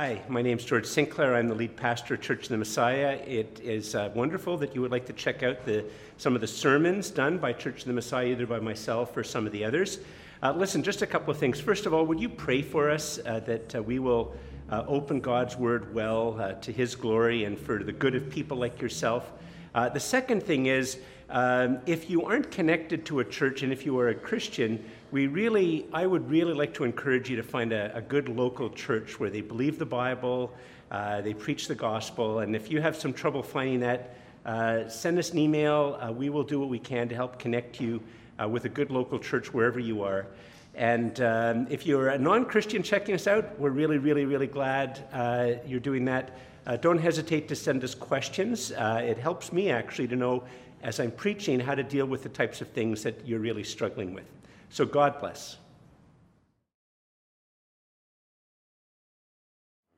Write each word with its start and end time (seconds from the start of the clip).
Hi, 0.00 0.22
my 0.28 0.42
name 0.42 0.58
is 0.58 0.64
George 0.64 0.86
Sinclair. 0.86 1.34
I'm 1.34 1.48
the 1.48 1.56
lead 1.56 1.74
pastor 1.74 2.14
of 2.14 2.20
Church 2.20 2.44
of 2.44 2.50
the 2.50 2.56
Messiah. 2.56 3.20
It 3.26 3.60
is 3.64 3.96
uh, 3.96 4.12
wonderful 4.14 4.56
that 4.58 4.72
you 4.72 4.80
would 4.80 4.92
like 4.92 5.06
to 5.06 5.12
check 5.12 5.42
out 5.42 5.64
the, 5.64 5.84
some 6.18 6.36
of 6.36 6.40
the 6.40 6.46
sermons 6.46 7.10
done 7.10 7.36
by 7.36 7.52
Church 7.52 7.80
of 7.80 7.86
the 7.88 7.92
Messiah, 7.92 8.26
either 8.26 8.46
by 8.46 8.60
myself 8.60 9.16
or 9.16 9.24
some 9.24 9.44
of 9.44 9.50
the 9.50 9.64
others. 9.64 9.98
Uh, 10.40 10.52
listen, 10.52 10.84
just 10.84 11.02
a 11.02 11.06
couple 11.06 11.32
of 11.32 11.38
things. 11.38 11.60
First 11.60 11.84
of 11.84 11.92
all, 11.92 12.06
would 12.06 12.20
you 12.20 12.28
pray 12.28 12.62
for 12.62 12.88
us 12.88 13.18
uh, 13.26 13.40
that 13.40 13.74
uh, 13.74 13.82
we 13.82 13.98
will 13.98 14.36
uh, 14.70 14.84
open 14.86 15.18
God's 15.18 15.56
word 15.56 15.92
well 15.92 16.40
uh, 16.40 16.52
to 16.52 16.70
his 16.70 16.94
glory 16.94 17.42
and 17.42 17.58
for 17.58 17.82
the 17.82 17.90
good 17.90 18.14
of 18.14 18.30
people 18.30 18.56
like 18.56 18.80
yourself? 18.80 19.32
the 19.74 19.98
second 19.98 20.44
thing 20.44 20.66
is, 20.66 20.98
um, 21.30 21.80
if 21.86 22.08
you 22.08 22.24
aren't 22.24 22.52
connected 22.52 23.04
to 23.06 23.18
a 23.18 23.24
church 23.24 23.62
and 23.62 23.72
if 23.72 23.84
you 23.84 23.98
are 23.98 24.10
a 24.10 24.14
Christian, 24.14 24.84
we 25.10 25.26
really, 25.26 25.86
I 25.92 26.06
would 26.06 26.30
really 26.30 26.52
like 26.52 26.74
to 26.74 26.84
encourage 26.84 27.30
you 27.30 27.36
to 27.36 27.42
find 27.42 27.72
a, 27.72 27.96
a 27.96 28.02
good 28.02 28.28
local 28.28 28.68
church 28.68 29.18
where 29.18 29.30
they 29.30 29.40
believe 29.40 29.78
the 29.78 29.86
Bible, 29.86 30.52
uh, 30.90 31.22
they 31.22 31.32
preach 31.32 31.66
the 31.66 31.74
gospel, 31.74 32.40
and 32.40 32.54
if 32.54 32.70
you 32.70 32.80
have 32.82 32.94
some 32.94 33.14
trouble 33.14 33.42
finding 33.42 33.80
that, 33.80 34.16
uh, 34.44 34.86
send 34.88 35.18
us 35.18 35.30
an 35.30 35.38
email. 35.38 35.98
Uh, 36.00 36.12
we 36.12 36.28
will 36.28 36.42
do 36.42 36.60
what 36.60 36.68
we 36.68 36.78
can 36.78 37.08
to 37.08 37.14
help 37.14 37.38
connect 37.38 37.80
you 37.80 38.02
uh, 38.42 38.46
with 38.46 38.66
a 38.66 38.68
good 38.68 38.90
local 38.90 39.18
church 39.18 39.52
wherever 39.52 39.80
you 39.80 40.02
are. 40.02 40.26
And 40.74 41.20
um, 41.20 41.66
if 41.70 41.86
you're 41.86 42.08
a 42.10 42.18
non 42.18 42.44
Christian 42.44 42.82
checking 42.82 43.14
us 43.14 43.26
out, 43.26 43.58
we're 43.58 43.70
really, 43.70 43.98
really, 43.98 44.26
really 44.26 44.46
glad 44.46 45.06
uh, 45.12 45.52
you're 45.66 45.80
doing 45.80 46.04
that. 46.04 46.38
Uh, 46.66 46.76
don't 46.76 46.98
hesitate 46.98 47.48
to 47.48 47.56
send 47.56 47.82
us 47.82 47.94
questions. 47.94 48.72
it 48.76 49.16
helps 49.16 49.52
me 49.54 49.70
actually 49.70 50.08
to 50.08 50.16
know, 50.16 50.44
as 50.82 51.00
I'm 51.00 51.10
preaching, 51.10 51.58
how 51.58 51.74
to 51.74 51.82
deal 51.82 52.06
with 52.06 52.22
the 52.22 52.28
types 52.28 52.60
of 52.60 52.68
things 52.68 53.02
that 53.02 53.26
you're 53.26 53.40
really 53.40 53.64
struggling 53.64 54.12
with. 54.12 54.37
So 54.70 54.84
God 54.84 55.18
bless. 55.18 55.56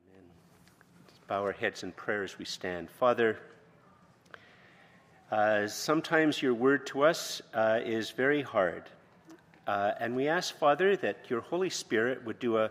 Amen. 0.09 0.25
Let's 1.07 1.19
bow 1.27 1.43
our 1.43 1.53
heads 1.53 1.83
in 1.83 1.93
prayer 1.93 2.23
as 2.23 2.39
we 2.39 2.45
stand. 2.45 2.89
Father, 2.91 3.39
uh, 5.31 5.67
sometimes 5.67 6.41
your 6.41 6.55
word 6.55 6.87
to 6.87 7.03
us 7.03 7.43
uh, 7.53 7.81
is 7.85 8.11
very 8.11 8.43
hard. 8.43 8.85
Uh, 9.67 9.93
and 10.01 10.17
we 10.17 10.29
ask, 10.29 10.57
Father, 10.57 10.97
that 10.97 11.29
your 11.29 11.41
Holy 11.41 11.71
Spirit 11.71 12.25
would 12.25 12.39
do 12.39 12.57
a, 12.57 12.71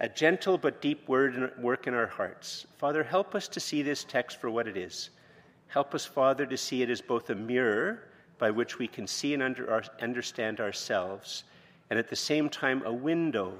a 0.00 0.08
gentle 0.08 0.58
but 0.58 0.82
deep 0.82 1.08
word 1.08 1.52
work 1.58 1.86
in 1.86 1.94
our 1.94 2.06
hearts. 2.06 2.66
Father, 2.76 3.02
help 3.02 3.34
us 3.34 3.46
to 3.48 3.60
see 3.60 3.82
this 3.82 4.04
text 4.04 4.40
for 4.40 4.50
what 4.50 4.66
it 4.66 4.76
is. 4.76 5.10
Help 5.68 5.94
us, 5.94 6.04
Father, 6.04 6.44
to 6.46 6.56
see 6.56 6.82
it 6.82 6.90
as 6.90 7.00
both 7.00 7.30
a 7.30 7.34
mirror 7.34 8.02
by 8.38 8.50
which 8.50 8.78
we 8.78 8.86
can 8.86 9.06
see 9.06 9.34
and 9.34 9.42
under 9.42 9.70
our, 9.70 9.82
understand 10.00 10.60
ourselves, 10.60 11.44
and 11.90 11.98
at 11.98 12.08
the 12.08 12.16
same 12.16 12.48
time 12.48 12.82
a 12.84 12.92
window 12.92 13.52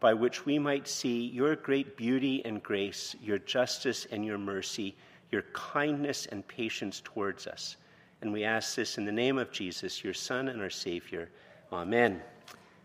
by 0.00 0.14
which 0.14 0.46
we 0.46 0.58
might 0.58 0.88
see 0.88 1.26
your 1.26 1.56
great 1.56 1.96
beauty 1.96 2.42
and 2.44 2.62
grace, 2.62 3.14
your 3.22 3.38
justice 3.38 4.06
and 4.10 4.24
your 4.24 4.38
mercy, 4.38 4.96
your 5.30 5.42
kindness 5.52 6.26
and 6.26 6.46
patience 6.48 7.02
towards 7.04 7.46
us. 7.46 7.76
And 8.22 8.32
we 8.32 8.44
ask 8.44 8.74
this 8.74 8.98
in 8.98 9.04
the 9.04 9.12
name 9.12 9.38
of 9.38 9.52
Jesus, 9.52 10.02
your 10.02 10.14
Son 10.14 10.48
and 10.48 10.60
our 10.60 10.70
Savior. 10.70 11.28
Amen. 11.72 12.20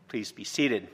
Please 0.08 0.32
be 0.32 0.44
seated. 0.44 0.88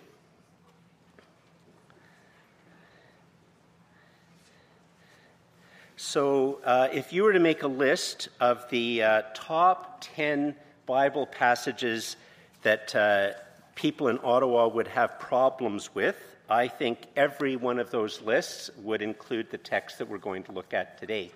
So, 6.04 6.60
uh, 6.66 6.88
if 6.92 7.14
you 7.14 7.22
were 7.22 7.32
to 7.32 7.40
make 7.40 7.62
a 7.62 7.68
list 7.68 8.30
of 8.40 8.68
the 8.72 9.04
uh, 9.04 9.22
top 9.36 10.04
10 10.16 10.56
Bible 10.88 11.28
passages 11.28 12.16
that 12.64 12.96
uh, 12.96 13.34
people 13.76 14.08
in 14.08 14.18
Ottawa 14.24 14.68
would 14.68 14.88
have 14.88 15.20
problems 15.20 15.94
with, 15.94 16.18
I 16.50 16.70
think 16.70 16.98
every 17.16 17.56
one 17.56 17.78
of 17.78 17.92
those 17.92 18.20
lists 18.24 18.72
would 18.80 19.04
include 19.04 19.52
the 19.52 19.60
text 19.60 20.00
that 20.00 20.10
we're 20.10 20.18
going 20.18 20.42
to 20.46 20.52
look 20.52 20.74
at 20.74 21.00
today. 21.00 21.32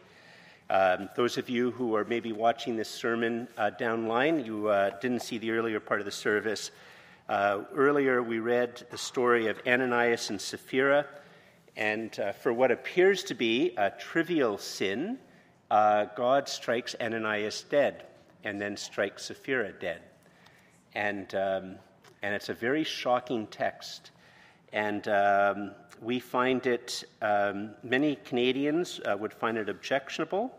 Um, 0.72 1.10
those 1.16 1.38
of 1.38 1.48
you 1.48 1.70
who 1.70 1.96
are 1.96 2.04
maybe 2.04 2.34
watching 2.34 2.76
this 2.76 2.90
sermon 2.90 3.48
uh, 3.60 3.70
downline, 3.80 4.44
you 4.44 4.70
uh, 4.70 4.98
didn't 5.00 5.22
see 5.22 5.38
the 5.38 5.52
earlier 5.52 5.80
part 5.80 6.00
of 6.00 6.08
the 6.08 6.12
service. 6.12 6.72
Uh, 7.30 7.60
earlier, 7.76 8.24
we 8.24 8.40
read 8.40 8.84
the 8.90 8.98
story 8.98 9.46
of 9.46 9.62
Ananias 9.68 10.32
and 10.32 10.42
Sapphira. 10.42 11.06
And 11.78 12.18
uh, 12.20 12.32
for 12.32 12.54
what 12.54 12.72
appears 12.72 13.24
to 13.26 13.34
be 13.34 13.74
a 13.78 13.90
trivial 13.92 14.58
sin, 14.58 15.18
uh, 15.70 16.06
God 16.16 16.48
strikes 16.48 16.96
Ananias 17.02 17.64
dead 17.64 18.06
and 18.44 18.62
then 18.62 18.78
strikes 18.78 19.26
Sapphira 19.26 19.74
dead. 19.74 20.02
And, 20.94 21.34
um, 21.36 21.76
and 22.22 22.34
it's 22.34 22.50
a 22.50 22.54
very 22.54 22.84
shocking 22.84 23.48
text. 23.48 24.12
And 24.72 25.08
um, 25.08 25.72
we 26.02 26.20
find 26.20 26.66
it, 26.66 27.04
um, 27.22 27.72
many 27.84 28.18
Canadians 28.18 29.02
uh, 29.06 29.18
would 29.18 29.34
find 29.34 29.58
it 29.58 29.68
objectionable. 29.68 30.54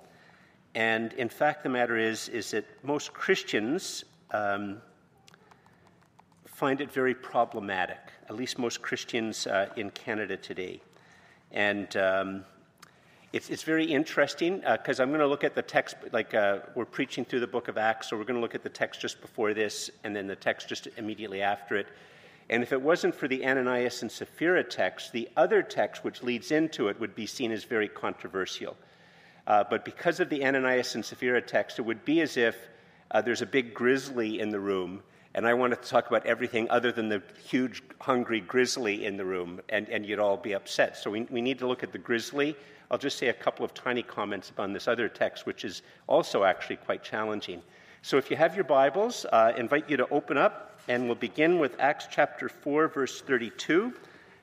And 0.75 1.15
in 1.15 1.29
fact, 1.31 1.63
the 1.63 1.71
matter 1.71 1.97
is, 1.97 2.29
is 2.29 2.51
that 2.51 2.67
most 2.83 3.15
Christians 3.15 4.05
um, 4.33 4.83
find 6.45 6.81
it 6.81 6.93
very 6.93 7.15
problematic, 7.15 8.01
at 8.29 8.37
least 8.37 8.59
most 8.59 8.83
Christians 8.83 9.47
uh, 9.47 9.69
in 9.77 9.91
Canada 9.91 10.37
today. 10.37 10.83
And 11.57 11.97
um, 11.97 12.45
it's, 13.33 13.49
it's 13.49 13.63
very 13.63 13.87
interesting 13.87 14.63
because 14.71 15.01
uh, 15.01 15.03
I'm 15.03 15.09
going 15.09 15.21
to 15.21 15.27
look 15.27 15.43
at 15.43 15.55
the 15.55 15.63
text, 15.63 15.97
like 16.13 16.35
uh, 16.35 16.59
we're 16.75 16.85
preaching 16.85 17.25
through 17.25 17.41
the 17.41 17.47
book 17.47 17.69
of 17.69 17.79
Acts, 17.79 18.11
so 18.11 18.17
we're 18.19 18.25
going 18.25 18.37
to 18.37 18.43
look 18.43 18.55
at 18.55 18.63
the 18.63 18.69
text 18.69 19.01
just 19.01 19.23
before 19.23 19.55
this 19.55 19.91
and 20.05 20.15
then 20.15 20.27
the 20.27 20.37
text 20.37 20.69
just 20.69 20.87
immediately 20.99 21.41
after 21.41 21.77
it. 21.77 21.87
And 22.51 22.63
if 22.63 22.73
it 22.73 22.83
wasn't 22.83 23.15
for 23.15 23.27
the 23.27 23.43
Ananias 23.47 24.03
and 24.03 24.13
Sapphira 24.13 24.63
text, 24.65 25.13
the 25.13 25.31
other 25.35 25.63
text 25.63 26.05
which 26.05 26.23
leads 26.23 26.51
into 26.53 26.89
it 26.89 27.01
would 27.01 27.15
be 27.15 27.25
seen 27.25 27.51
as 27.53 27.65
very 27.65 27.89
controversial. 27.89 28.77
Uh, 29.47 29.65
but 29.69 29.83
because 29.83 30.21
of 30.21 30.29
the 30.29 30.45
Ananias 30.45 30.95
and 30.95 31.03
Sapphira 31.03 31.41
text, 31.41 31.79
it 31.79 31.83
would 31.87 32.05
be 32.05 32.21
as 32.21 32.37
if 32.37 32.55
uh, 33.13 33.23
there's 33.23 33.41
a 33.41 33.47
big 33.47 33.73
grizzly 33.73 34.41
in 34.41 34.51
the 34.51 34.61
room 34.61 35.03
and 35.37 35.47
I 35.47 35.53
wanted 35.53 35.83
to 35.83 35.89
talk 35.89 36.09
about 36.09 36.25
everything 36.25 36.69
other 36.71 36.91
than 36.91 37.11
the 37.11 37.23
huge, 37.47 37.83
hungry 38.01 38.41
grizzly 38.41 39.05
in 39.05 39.19
the 39.19 39.25
room, 39.25 39.61
and, 39.69 39.87
and 39.91 40.05
you'd 40.07 40.19
all 40.19 40.39
be 40.39 40.55
upset. 40.55 40.97
So 40.97 41.11
we, 41.11 41.23
we 41.31 41.43
need 41.43 41.59
to 41.59 41.69
look 41.69 41.83
at 41.83 41.93
the 41.93 41.99
grizzly. 41.99 42.57
I'll 42.91 42.97
just 42.97 43.19
say 43.19 43.29
a 43.29 43.35
couple 43.35 43.63
of 43.63 43.75
tiny 43.75 44.03
comments 44.03 44.49
upon 44.49 44.73
this 44.73 44.89
other 44.89 45.11
text, 45.11 45.45
which 45.45 45.63
is 45.63 45.83
also 46.07 46.45
actually 46.45 46.77
quite 46.77 47.05
challenging. 47.05 47.61
So 48.01 48.17
if 48.17 48.31
you 48.31 48.37
have 48.39 48.55
your 48.55 48.65
Bibles, 48.65 49.27
uh, 49.27 49.53
I 49.55 49.59
invite 49.59 49.91
you 49.91 49.99
to 49.99 50.09
open 50.09 50.39
up, 50.39 50.81
and 50.89 51.05
we'll 51.05 51.17
begin 51.17 51.59
with 51.59 51.77
Acts 51.79 52.07
chapter 52.11 52.49
4, 52.49 52.89
verse 52.89 53.21
32. 53.21 53.93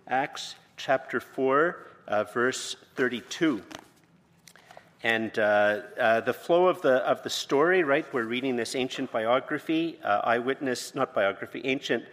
Acts 0.08 0.54
chapter 0.78 1.20
4, 1.20 1.88
uh, 2.08 2.24
verse 2.26 2.76
32. 2.96 3.64
And 5.04 5.38
uh, 5.38 5.82
uh, 6.00 6.22
the 6.22 6.34
flow 6.34 6.68
of 6.68 6.82
the, 6.82 7.06
of 7.06 7.22
the 7.24 7.30
story, 7.30 7.84
right? 7.84 8.06
We're 8.14 8.24
reading 8.24 8.56
this 8.56 8.74
ancient 8.74 9.12
biography, 9.12 10.00
uh, 10.02 10.22
eyewitness, 10.24 10.96
not 10.96 11.14
biography, 11.14 11.62
ancient 11.66 12.06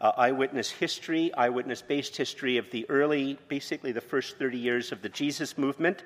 uh, 0.00 0.12
eyewitness 0.16 0.70
history, 0.70 1.34
eyewitness 1.34 1.82
based 1.82 2.16
history 2.16 2.56
of 2.56 2.70
the 2.70 2.88
early, 2.88 3.36
basically 3.48 3.90
the 3.90 4.00
first 4.00 4.38
30 4.38 4.58
years 4.58 4.92
of 4.92 5.02
the 5.02 5.08
Jesus 5.08 5.58
movement. 5.58 6.04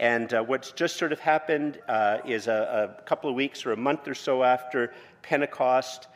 And 0.00 0.34
uh, 0.34 0.42
what's 0.42 0.72
just 0.72 0.96
sort 0.96 1.12
of 1.12 1.20
happened 1.20 1.78
uh, 1.86 2.18
is 2.26 2.48
a, 2.48 2.98
a, 2.98 3.02
couple 3.04 3.30
of 3.30 3.36
weeks 3.36 3.64
or 3.64 3.70
a 3.70 3.76
month 3.76 4.08
or 4.08 4.16
so 4.16 4.42
after 4.42 4.92
Pentecost, 5.22 6.08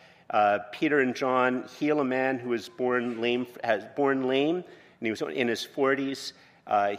Peter 0.72 1.00
and 1.00 1.14
John 1.14 1.68
heal 1.78 2.00
a 2.00 2.04
man 2.04 2.40
who 2.40 2.48
was 2.48 2.68
born 2.68 3.20
lame, 3.20 3.46
has 3.62 3.84
born 3.94 4.26
lame, 4.26 4.56
and 4.56 4.64
he 5.00 5.10
was 5.10 5.22
in 5.22 5.46
his 5.46 5.64
40s. 5.64 6.32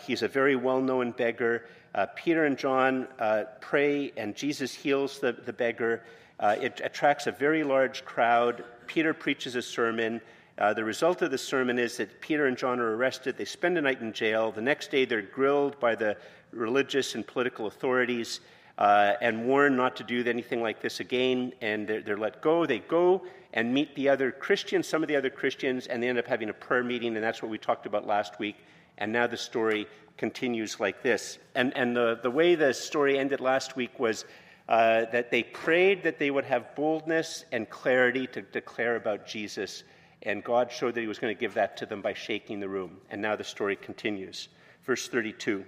he's 0.06 0.22
a 0.22 0.30
very 0.30 0.56
well 0.56 0.80
known 0.80 1.12
beggar. 1.12 1.66
Uh, 1.96 2.08
Peter 2.16 2.46
and 2.46 2.58
John 2.58 3.08
uh, 3.20 3.44
pray, 3.62 4.12
and 4.18 4.36
Jesus 4.36 4.74
heals 4.74 5.20
the, 5.20 5.34
the 5.34 5.54
beggar. 5.54 6.04
Uh, 6.40 6.56
it 6.60 6.82
attracts 6.84 7.28
a 7.28 7.32
very 7.32 7.64
large 7.64 8.04
crowd. 8.04 8.64
Peter 8.88 9.14
preaches 9.14 9.56
a 9.56 9.62
sermon. 9.62 10.20
Uh, 10.58 10.74
the 10.74 10.84
result 10.84 11.22
of 11.22 11.32
the 11.32 11.38
sermon 11.38 11.78
is 11.78 11.98
that 11.98 12.20
Peter 12.20 12.48
and 12.48 12.58
John 12.58 12.80
are 12.80 12.96
arrested. 12.96 13.38
They 13.38 13.46
spend 13.46 13.78
a 13.78 13.82
night 13.82 14.02
in 14.02 14.12
jail. 14.12 14.52
The 14.52 14.62
next 14.62 14.92
day, 14.92 15.06
they're 15.06 15.22
grilled 15.22 15.80
by 15.80 15.96
the 15.96 16.18
religious 16.52 17.16
and 17.16 17.26
political 17.26 17.68
authorities 17.68 18.40
uh, 18.78 19.14
and 19.22 19.46
warned 19.46 19.78
not 19.78 19.96
to 19.98 20.04
do 20.04 20.24
anything 20.26 20.62
like 20.62 20.82
this 20.82 21.00
again. 21.00 21.54
And 21.62 21.88
they're, 21.88 22.02
they're 22.02 22.18
let 22.18 22.42
go. 22.42 22.66
They 22.66 22.80
go 22.80 23.24
and 23.54 23.72
meet 23.74 23.96
the 23.96 24.10
other 24.10 24.32
Christians, 24.32 24.88
some 24.88 25.04
of 25.04 25.08
the 25.08 25.16
other 25.16 25.30
Christians, 25.30 25.86
and 25.88 26.02
they 26.02 26.10
end 26.10 26.18
up 26.18 26.28
having 26.28 26.50
a 26.50 26.54
prayer 26.54 26.84
meeting, 26.84 27.16
and 27.16 27.24
that's 27.24 27.42
what 27.42 27.52
we 27.52 27.60
talked 27.60 27.86
about 27.86 28.08
last 28.08 28.40
week. 28.40 28.58
And 28.98 29.12
now 29.12 29.28
the 29.28 29.38
story 29.38 29.88
continues 30.18 30.80
like 30.80 31.02
this. 31.02 31.40
And, 31.56 31.76
and 31.76 31.96
the, 31.96 32.20
the 32.22 32.32
way 32.32 32.56
the 32.56 32.74
story 32.74 33.18
ended 33.18 33.40
last 33.40 33.76
week 33.76 34.00
was 34.00 34.26
uh, 34.70 35.06
that 35.12 35.32
they 35.32 35.44
prayed 35.44 36.04
that 36.04 36.20
they 36.20 36.32
would 36.32 36.46
have 36.46 36.76
boldness 36.76 37.46
and 37.52 37.70
clarity 37.70 38.28
to 38.28 38.42
declare 38.42 38.96
about 38.96 39.28
Jesus. 39.28 39.84
And 40.22 40.44
God 40.44 40.72
showed 40.72 40.96
that 40.96 41.02
He 41.02 41.08
was 41.08 41.20
going 41.20 41.36
to 41.36 41.40
give 41.40 41.54
that 41.56 41.76
to 41.78 41.86
them 41.86 42.02
by 42.02 42.14
shaking 42.14 42.60
the 42.60 42.70
room. 42.70 42.98
And 43.10 43.22
now 43.22 43.36
the 43.36 43.44
story 43.44 43.76
continues. 43.76 44.50
Verse 44.84 45.08
32. 45.08 45.66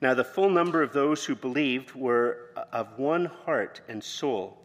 Now, 0.00 0.14
the 0.14 0.24
full 0.24 0.48
number 0.48 0.82
of 0.82 0.92
those 0.92 1.24
who 1.24 1.34
believed 1.34 1.94
were 1.94 2.50
of 2.72 2.98
one 2.98 3.26
heart 3.26 3.82
and 3.86 4.02
soul, 4.02 4.56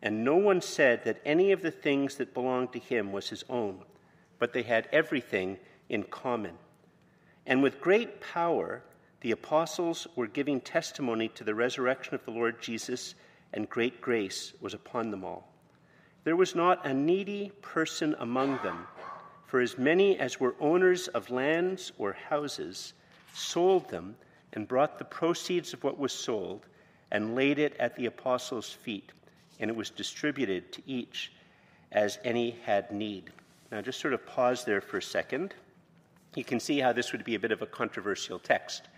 and 0.00 0.24
no 0.24 0.36
one 0.36 0.62
said 0.62 1.04
that 1.04 1.20
any 1.26 1.52
of 1.52 1.60
the 1.60 1.70
things 1.70 2.16
that 2.16 2.32
belonged 2.32 2.72
to 2.72 2.78
him 2.78 3.12
was 3.12 3.28
his 3.28 3.44
own, 3.50 3.82
but 4.38 4.54
they 4.54 4.62
had 4.62 4.88
everything 4.90 5.58
in 5.90 6.04
common. 6.04 6.54
And 7.48 7.62
with 7.62 7.80
great 7.80 8.20
power, 8.20 8.82
the 9.22 9.30
apostles 9.30 10.06
were 10.14 10.26
giving 10.26 10.60
testimony 10.60 11.28
to 11.30 11.44
the 11.44 11.54
resurrection 11.54 12.14
of 12.14 12.24
the 12.26 12.30
Lord 12.30 12.60
Jesus, 12.60 13.14
and 13.54 13.68
great 13.70 14.02
grace 14.02 14.52
was 14.60 14.74
upon 14.74 15.10
them 15.10 15.24
all. 15.24 15.50
There 16.24 16.36
was 16.36 16.54
not 16.54 16.84
a 16.84 16.92
needy 16.92 17.50
person 17.62 18.14
among 18.18 18.58
them, 18.62 18.86
for 19.46 19.60
as 19.60 19.78
many 19.78 20.18
as 20.18 20.38
were 20.38 20.56
owners 20.60 21.08
of 21.08 21.30
lands 21.30 21.90
or 21.96 22.12
houses 22.12 22.92
sold 23.32 23.88
them 23.88 24.14
and 24.52 24.68
brought 24.68 24.98
the 24.98 25.06
proceeds 25.06 25.72
of 25.72 25.82
what 25.82 25.98
was 25.98 26.12
sold 26.12 26.66
and 27.10 27.34
laid 27.34 27.58
it 27.58 27.74
at 27.78 27.96
the 27.96 28.04
apostles' 28.04 28.70
feet, 28.70 29.10
and 29.58 29.70
it 29.70 29.76
was 29.76 29.88
distributed 29.88 30.70
to 30.70 30.82
each 30.86 31.32
as 31.92 32.18
any 32.24 32.50
had 32.66 32.92
need. 32.92 33.30
Now, 33.72 33.80
just 33.80 34.00
sort 34.00 34.12
of 34.12 34.26
pause 34.26 34.66
there 34.66 34.82
for 34.82 34.98
a 34.98 35.02
second. 35.02 35.54
You 36.34 36.44
can 36.44 36.60
see 36.60 36.78
how 36.80 36.92
this 36.92 37.12
would 37.12 37.24
be 37.24 37.34
a 37.34 37.38
bit 37.38 37.52
of 37.52 37.62
a 37.62 37.66
controversial 37.66 38.38
text. 38.38 38.88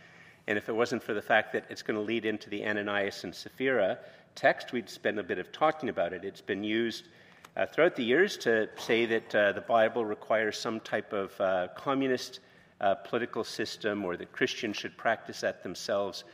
And 0.47 0.59
if 0.59 0.69
it 0.69 0.73
wasn't 0.75 1.03
for 1.03 1.15
the 1.15 1.23
fact 1.23 1.53
that 1.53 1.65
it's 1.71 1.82
going 1.82 1.94
to 1.94 2.05
lead 2.05 2.25
into 2.25 2.50
the 2.50 2.67
Ananias 2.67 3.25
and 3.25 3.35
Sapphira 3.35 3.99
text, 4.35 4.73
we'd 4.73 4.88
spend 4.88 5.19
a 5.19 5.23
bit 5.23 5.38
of 5.38 5.53
talking 5.53 5.88
about 5.88 6.12
it. 6.12 6.25
It's 6.25 6.41
been 6.41 6.65
used 6.65 7.09
uh, 7.56 7.67
throughout 7.67 7.97
the 7.97 8.05
years 8.05 8.37
to 8.38 8.69
say 8.79 9.06
that 9.06 9.35
uh, 9.35 9.53
the 9.53 9.61
Bible 9.61 10.05
requires 10.05 10.59
some 10.59 10.81
type 10.81 11.12
of 11.12 11.41
uh, 11.41 11.69
communist 11.77 12.41
uh, 12.81 12.94
political 12.94 13.44
system 13.44 14.05
or 14.05 14.17
that 14.17 14.32
Christians 14.32 14.77
should 14.77 14.97
practice 14.97 15.41
that 15.43 15.62
themselves. 15.62 16.25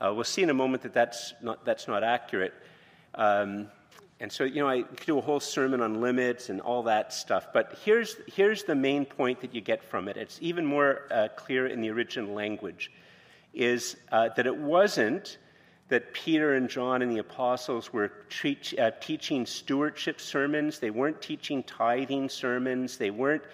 Uh, 0.00 0.12
we'll 0.14 0.24
see 0.24 0.42
in 0.42 0.50
a 0.50 0.54
moment 0.54 0.82
that 0.82 0.92
that's 0.92 1.34
not, 1.42 1.64
that's 1.64 1.88
not 1.88 2.04
accurate. 2.04 2.54
Um, 3.14 3.68
and 4.18 4.32
so, 4.32 4.44
you 4.44 4.62
know, 4.62 4.68
I 4.68 4.82
could 4.82 5.06
do 5.06 5.18
a 5.18 5.20
whole 5.20 5.40
sermon 5.40 5.82
on 5.82 6.00
limits 6.00 6.48
and 6.48 6.60
all 6.60 6.82
that 6.84 7.12
stuff, 7.12 7.48
but 7.52 7.78
here's, 7.84 8.16
here's 8.26 8.64
the 8.64 8.74
main 8.74 9.04
point 9.04 9.40
that 9.42 9.54
you 9.54 9.60
get 9.60 9.84
from 9.84 10.08
it. 10.08 10.16
It's 10.16 10.38
even 10.40 10.64
more 10.64 11.02
uh, 11.10 11.28
clear 11.36 11.66
in 11.66 11.82
the 11.82 11.90
original 11.90 12.34
language, 12.34 12.90
is 13.52 13.96
uh, 14.12 14.30
that 14.36 14.46
it 14.46 14.56
wasn't 14.56 15.38
that 15.88 16.12
Peter 16.12 16.54
and 16.54 16.68
John 16.68 17.02
and 17.02 17.12
the 17.12 17.18
apostles 17.18 17.92
were 17.92 18.08
treat, 18.28 18.74
uh, 18.78 18.90
teaching 19.00 19.46
stewardship 19.46 20.20
sermons. 20.20 20.78
They 20.78 20.90
weren't 20.90 21.20
teaching 21.20 21.62
tithing 21.62 22.28
sermons. 22.28 22.96
They 22.96 23.10
weren't 23.10 23.44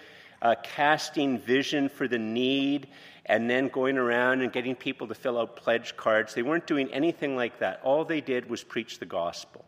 uh, 0.41 0.55
casting 0.63 1.39
vision 1.39 1.89
for 1.89 2.07
the 2.07 2.17
need 2.17 2.87
and 3.25 3.49
then 3.49 3.67
going 3.67 3.97
around 3.97 4.41
and 4.41 4.51
getting 4.51 4.75
people 4.75 5.07
to 5.07 5.15
fill 5.15 5.37
out 5.37 5.55
pledge 5.55 5.95
cards. 5.95 6.33
They 6.33 6.41
weren't 6.41 6.67
doing 6.67 6.91
anything 6.91 7.35
like 7.35 7.59
that. 7.59 7.81
All 7.83 8.03
they 8.03 8.19
did 8.21 8.49
was 8.49 8.63
preach 8.63 8.99
the 8.99 9.05
gospel. 9.05 9.63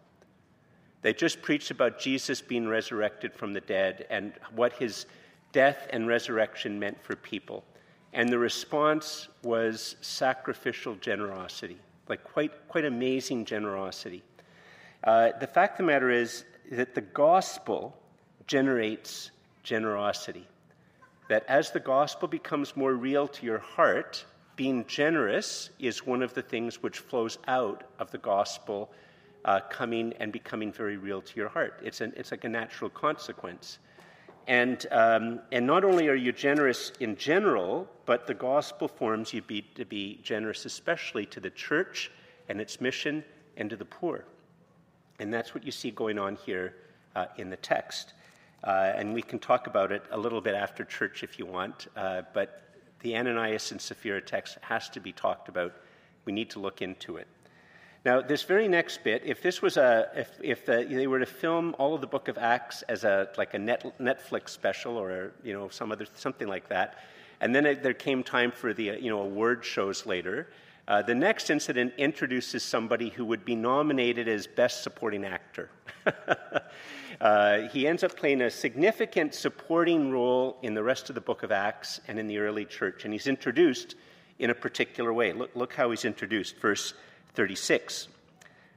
They 1.06 1.13
just 1.13 1.44
preached 1.44 1.69
about 1.69 2.00
Jesus 2.00 2.42
being 2.42 2.68
resurrected 2.68 3.31
from 3.31 3.54
the 3.54 3.62
dead 3.62 4.07
and 4.10 4.34
what 4.56 4.74
his 4.74 5.06
death 5.52 5.86
and 5.92 6.07
resurrection 6.07 6.80
meant 6.80 7.00
for 7.00 7.16
people. 7.16 7.63
And 8.12 8.28
the 8.28 8.40
response 8.40 9.28
was 9.44 9.98
sacrificial 10.02 10.96
generosity, 10.96 11.78
like 12.10 12.24
quite, 12.24 12.68
quite 12.69 12.86
amazing 12.86 13.46
generosity. 13.46 14.24
Uh, 15.04 15.30
the 15.40 15.46
fact 15.46 15.74
of 15.74 15.86
the 15.86 15.92
matter 15.92 16.10
is 16.10 16.44
that 16.72 16.96
the 16.96 17.02
gospel 17.02 17.96
generates 18.48 19.30
generosity. 19.62 20.48
That 21.30 21.46
as 21.48 21.69
the 21.69 21.81
gospel 21.81 22.28
becomes 22.28 22.75
more 22.75 22.96
real 22.96 23.28
to 23.28 23.46
your 23.46 23.60
heart, 23.60 24.25
being 24.56 24.84
generous 24.88 25.69
is 25.78 26.04
one 26.04 26.24
of 26.24 26.34
the 26.34 26.42
things 26.42 26.81
which 26.81 26.98
flows 26.98 27.38
out 27.48 27.84
of 28.00 28.10
the 28.10 28.18
gospel 28.18 28.90
uh, 29.45 29.62
coming 29.69 30.13
and 30.19 30.31
becoming 30.31 30.71
very 30.71 30.97
real 30.97 31.21
to 31.21 31.36
your 31.38 31.50
heart. 31.50 31.80
It's, 31.83 32.01
an, 32.01 32.13
it's 32.18 32.31
like 32.31 32.44
a 32.44 32.50
natural 32.50 32.89
consequence. 32.89 33.80
And, 34.47 34.86
um, 34.92 35.39
and 35.51 35.65
not 35.65 35.83
only 35.83 36.07
are 36.07 36.15
you 36.15 36.31
generous 36.31 36.92
in 37.00 37.15
general, 37.15 37.88
but 38.06 38.27
the 38.27 38.33
gospel 38.33 38.88
forms 38.88 39.33
you 39.33 39.42
be, 39.42 39.62
to 39.75 39.86
be 39.86 40.19
generous, 40.24 40.65
especially 40.65 41.25
to 41.27 41.39
the 41.39 41.50
church 41.50 42.12
and 42.50 42.59
its 42.59 42.81
mission 42.81 43.24
and 43.57 43.69
to 43.69 43.75
the 43.75 43.86
poor. 43.86 44.25
And 45.19 45.33
that's 45.33 45.56
what 45.56 45.63
you 45.63 45.71
see 45.71 45.91
going 45.91 46.19
on 46.19 46.36
here 46.36 46.75
uh, 47.15 47.25
in 47.38 47.50
the 47.50 47.57
text. 47.57 48.13
Uh, 48.63 48.94
and 48.95 49.13
we 49.13 49.21
can 49.21 49.39
talk 49.39 49.68
about 49.68 49.91
it 49.91 50.03
a 50.12 50.18
little 50.18 50.41
bit 50.41 50.56
after 50.56 50.83
church 50.83 51.24
if 51.24 51.39
you 51.39 51.45
want, 51.45 51.88
uh, 51.95 52.24
but 52.33 52.63
the 53.01 53.15
Ananias 53.15 53.71
and 53.71 53.80
Sapphira 53.80 54.21
text 54.21 54.57
has 54.62 54.89
to 54.89 55.00
be 55.00 55.12
talked 55.12 55.50
about. 55.50 55.74
We 56.25 56.33
need 56.33 56.50
to 56.51 56.59
look 56.59 56.81
into 56.81 57.18
it. 57.18 57.27
Now, 58.06 58.22
this 58.22 58.44
very 58.44 58.68
next 58.68 59.04
bit, 59.04 59.24
if 59.25 59.42
this 59.42 59.63
was 59.63 59.78
a, 59.78 60.12
if, 60.16 60.30
if 60.40 60.66
the, 60.68 60.86
they 60.88 61.07
were 61.07 61.18
to 61.18 61.25
film 61.25 61.75
all 61.80 61.96
of 61.96 62.02
the 62.02 62.07
Book 62.07 62.28
of 62.28 62.38
Acts 62.38 62.84
as 62.84 63.04
a 63.04 63.30
like 63.36 63.56
a 63.56 63.60
net, 63.60 63.84
Netflix 64.00 64.50
special 64.50 64.96
or 64.96 65.34
you 65.44 65.54
know 65.54 65.69
some 65.69 65.92
other 65.92 66.06
something 66.13 66.48
like 66.48 66.69
that, 66.69 67.00
and 67.42 67.54
then 67.54 67.66
it, 67.66 67.81
there 67.81 67.96
came 67.96 68.22
time 68.22 68.52
for 68.52 68.75
the 68.75 68.84
you 69.02 69.10
know 69.10 69.22
award 69.22 69.66
shows 69.66 70.06
later. 70.06 70.50
Uh, 70.88 71.02
the 71.02 71.16
next 71.16 71.50
incident 71.50 71.96
introduces 71.98 72.62
somebody 72.62 73.10
who 73.10 73.25
would 73.25 73.44
be 73.44 73.56
nominated 73.56 74.28
as 74.28 74.46
Best 74.46 74.84
Supporting 74.84 75.25
Actor. 75.25 75.72
uh, 77.22 77.62
he 77.69 77.88
ends 77.88 78.04
up 78.04 78.16
playing 78.16 78.42
a 78.42 78.51
significant 78.51 79.34
supporting 79.34 80.12
role 80.12 80.60
in 80.62 80.75
the 80.75 80.84
rest 80.84 81.10
of 81.10 81.16
the 81.16 81.22
book 81.22 81.42
of 81.42 81.51
Acts 81.51 82.00
and 82.08 82.19
in 82.19 82.28
the 82.28 82.38
early 82.38 82.66
church, 82.66 83.04
and 83.04 83.12
he's 83.12 83.25
introduced 83.25 83.96
in 84.38 84.51
a 84.51 84.54
particular 84.54 85.12
way. 85.12 85.34
Look, 85.34 85.56
look 85.56 85.74
how 85.74 85.90
he's 85.90 86.06
introduced. 86.06 86.58
Verse 86.58 86.94
36. 87.36 88.08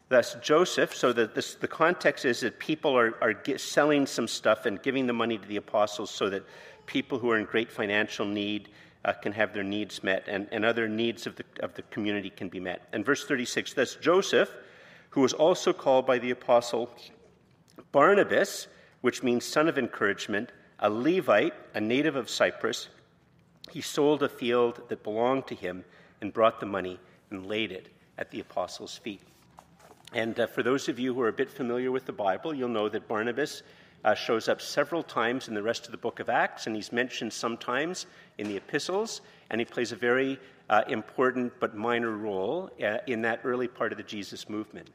Thus, 0.08 0.36
Joseph, 0.42 0.94
so 0.94 1.12
the, 1.12 1.26
this, 1.26 1.54
the 1.54 1.68
context 1.68 2.24
is 2.24 2.40
that 2.40 2.58
people 2.58 2.96
are, 2.96 3.14
are 3.20 3.34
get, 3.34 3.60
selling 3.60 4.06
some 4.06 4.26
stuff 4.26 4.64
and 4.64 4.82
giving 4.82 5.06
the 5.06 5.12
money 5.12 5.36
to 5.36 5.46
the 5.46 5.56
apostles 5.56 6.10
so 6.10 6.30
that 6.30 6.44
people 6.86 7.18
who 7.18 7.30
are 7.30 7.38
in 7.38 7.44
great 7.44 7.70
financial 7.70 8.24
need 8.24 8.70
uh, 9.04 9.12
can 9.12 9.32
have 9.32 9.52
their 9.52 9.62
needs 9.62 10.02
met 10.02 10.24
and, 10.26 10.48
and 10.50 10.64
other 10.64 10.88
needs 10.88 11.26
of 11.26 11.36
the, 11.36 11.44
of 11.60 11.74
the 11.74 11.82
community 11.82 12.30
can 12.30 12.48
be 12.48 12.58
met. 12.58 12.88
And 12.92 13.04
verse 13.04 13.26
36 13.26 13.74
thus, 13.74 13.96
Joseph, 13.96 14.50
who 15.10 15.20
was 15.20 15.34
also 15.34 15.74
called 15.74 16.06
by 16.06 16.18
the 16.18 16.30
apostle 16.30 16.90
Barnabas, 17.92 18.66
which 19.02 19.22
means 19.22 19.44
son 19.44 19.68
of 19.68 19.78
encouragement, 19.78 20.52
a 20.78 20.88
Levite, 20.88 21.54
a 21.74 21.80
native 21.80 22.16
of 22.16 22.30
Cyprus, 22.30 22.88
he 23.70 23.82
sold 23.82 24.22
a 24.22 24.28
field 24.28 24.80
that 24.88 25.02
belonged 25.02 25.46
to 25.48 25.54
him 25.54 25.84
and 26.22 26.32
brought 26.32 26.60
the 26.60 26.66
money 26.66 26.98
and 27.30 27.46
laid 27.46 27.72
it 27.72 27.90
at 28.18 28.30
the 28.30 28.40
apostles' 28.40 28.98
feet. 28.98 29.22
And 30.12 30.38
uh, 30.40 30.46
for 30.46 30.62
those 30.62 30.88
of 30.88 30.98
you 30.98 31.14
who 31.14 31.20
are 31.22 31.28
a 31.28 31.32
bit 31.32 31.50
familiar 31.50 31.90
with 31.90 32.06
the 32.06 32.12
Bible, 32.12 32.54
you'll 32.54 32.68
know 32.68 32.88
that 32.88 33.08
Barnabas 33.08 33.62
uh, 34.04 34.14
shows 34.14 34.48
up 34.48 34.60
several 34.60 35.02
times 35.02 35.48
in 35.48 35.54
the 35.54 35.62
rest 35.62 35.86
of 35.86 35.92
the 35.92 35.98
book 35.98 36.20
of 36.20 36.28
Acts, 36.28 36.66
and 36.66 36.74
he's 36.74 36.92
mentioned 36.92 37.32
sometimes 37.32 38.06
in 38.38 38.48
the 38.48 38.56
epistles, 38.56 39.20
and 39.50 39.60
he 39.60 39.64
plays 39.64 39.92
a 39.92 39.96
very 39.96 40.38
uh, 40.70 40.82
important 40.88 41.52
but 41.60 41.74
minor 41.74 42.10
role 42.10 42.70
uh, 42.82 42.98
in 43.06 43.22
that 43.22 43.40
early 43.44 43.68
part 43.68 43.92
of 43.92 43.98
the 43.98 44.04
Jesus 44.04 44.48
movement. 44.48 44.88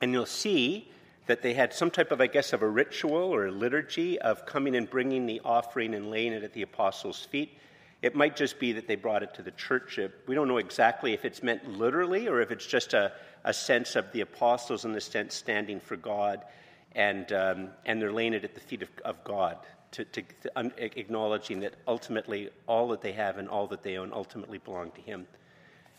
And 0.00 0.12
you'll 0.12 0.26
see 0.26 0.90
that 1.26 1.42
they 1.42 1.54
had 1.54 1.72
some 1.72 1.90
type 1.90 2.10
of, 2.10 2.20
I 2.20 2.26
guess, 2.26 2.52
of 2.52 2.62
a 2.62 2.68
ritual 2.68 3.12
or 3.12 3.46
a 3.46 3.52
liturgy 3.52 4.18
of 4.20 4.46
coming 4.46 4.74
and 4.74 4.88
bringing 4.88 5.26
the 5.26 5.40
offering 5.44 5.94
and 5.94 6.10
laying 6.10 6.32
it 6.32 6.42
at 6.42 6.52
the 6.52 6.62
apostles' 6.62 7.24
feet. 7.24 7.56
It 8.02 8.14
might 8.14 8.34
just 8.34 8.58
be 8.58 8.72
that 8.72 8.86
they 8.86 8.96
brought 8.96 9.22
it 9.22 9.34
to 9.34 9.42
the 9.42 9.50
church. 9.50 9.98
We 10.26 10.34
don't 10.34 10.48
know 10.48 10.56
exactly 10.56 11.12
if 11.12 11.24
it's 11.24 11.42
meant 11.42 11.68
literally 11.68 12.28
or 12.28 12.40
if 12.40 12.50
it's 12.50 12.66
just 12.66 12.94
a, 12.94 13.12
a 13.44 13.52
sense 13.52 13.94
of 13.94 14.10
the 14.12 14.22
apostles 14.22 14.84
in 14.84 14.92
the 14.92 15.00
sense 15.00 15.34
standing 15.34 15.80
for 15.80 15.96
God 15.96 16.44
and, 16.92 17.30
um, 17.32 17.68
and 17.84 18.00
they're 18.00 18.12
laying 18.12 18.34
it 18.34 18.44
at 18.44 18.54
the 18.54 18.60
feet 18.60 18.82
of, 18.82 18.88
of 19.04 19.22
God, 19.22 19.58
to, 19.92 20.04
to, 20.04 20.22
to 20.22 20.98
acknowledging 20.98 21.60
that 21.60 21.74
ultimately 21.86 22.50
all 22.66 22.88
that 22.88 23.02
they 23.02 23.12
have 23.12 23.38
and 23.38 23.48
all 23.48 23.66
that 23.68 23.82
they 23.82 23.96
own 23.96 24.12
ultimately 24.12 24.58
belong 24.58 24.90
to 24.92 25.00
Him. 25.00 25.26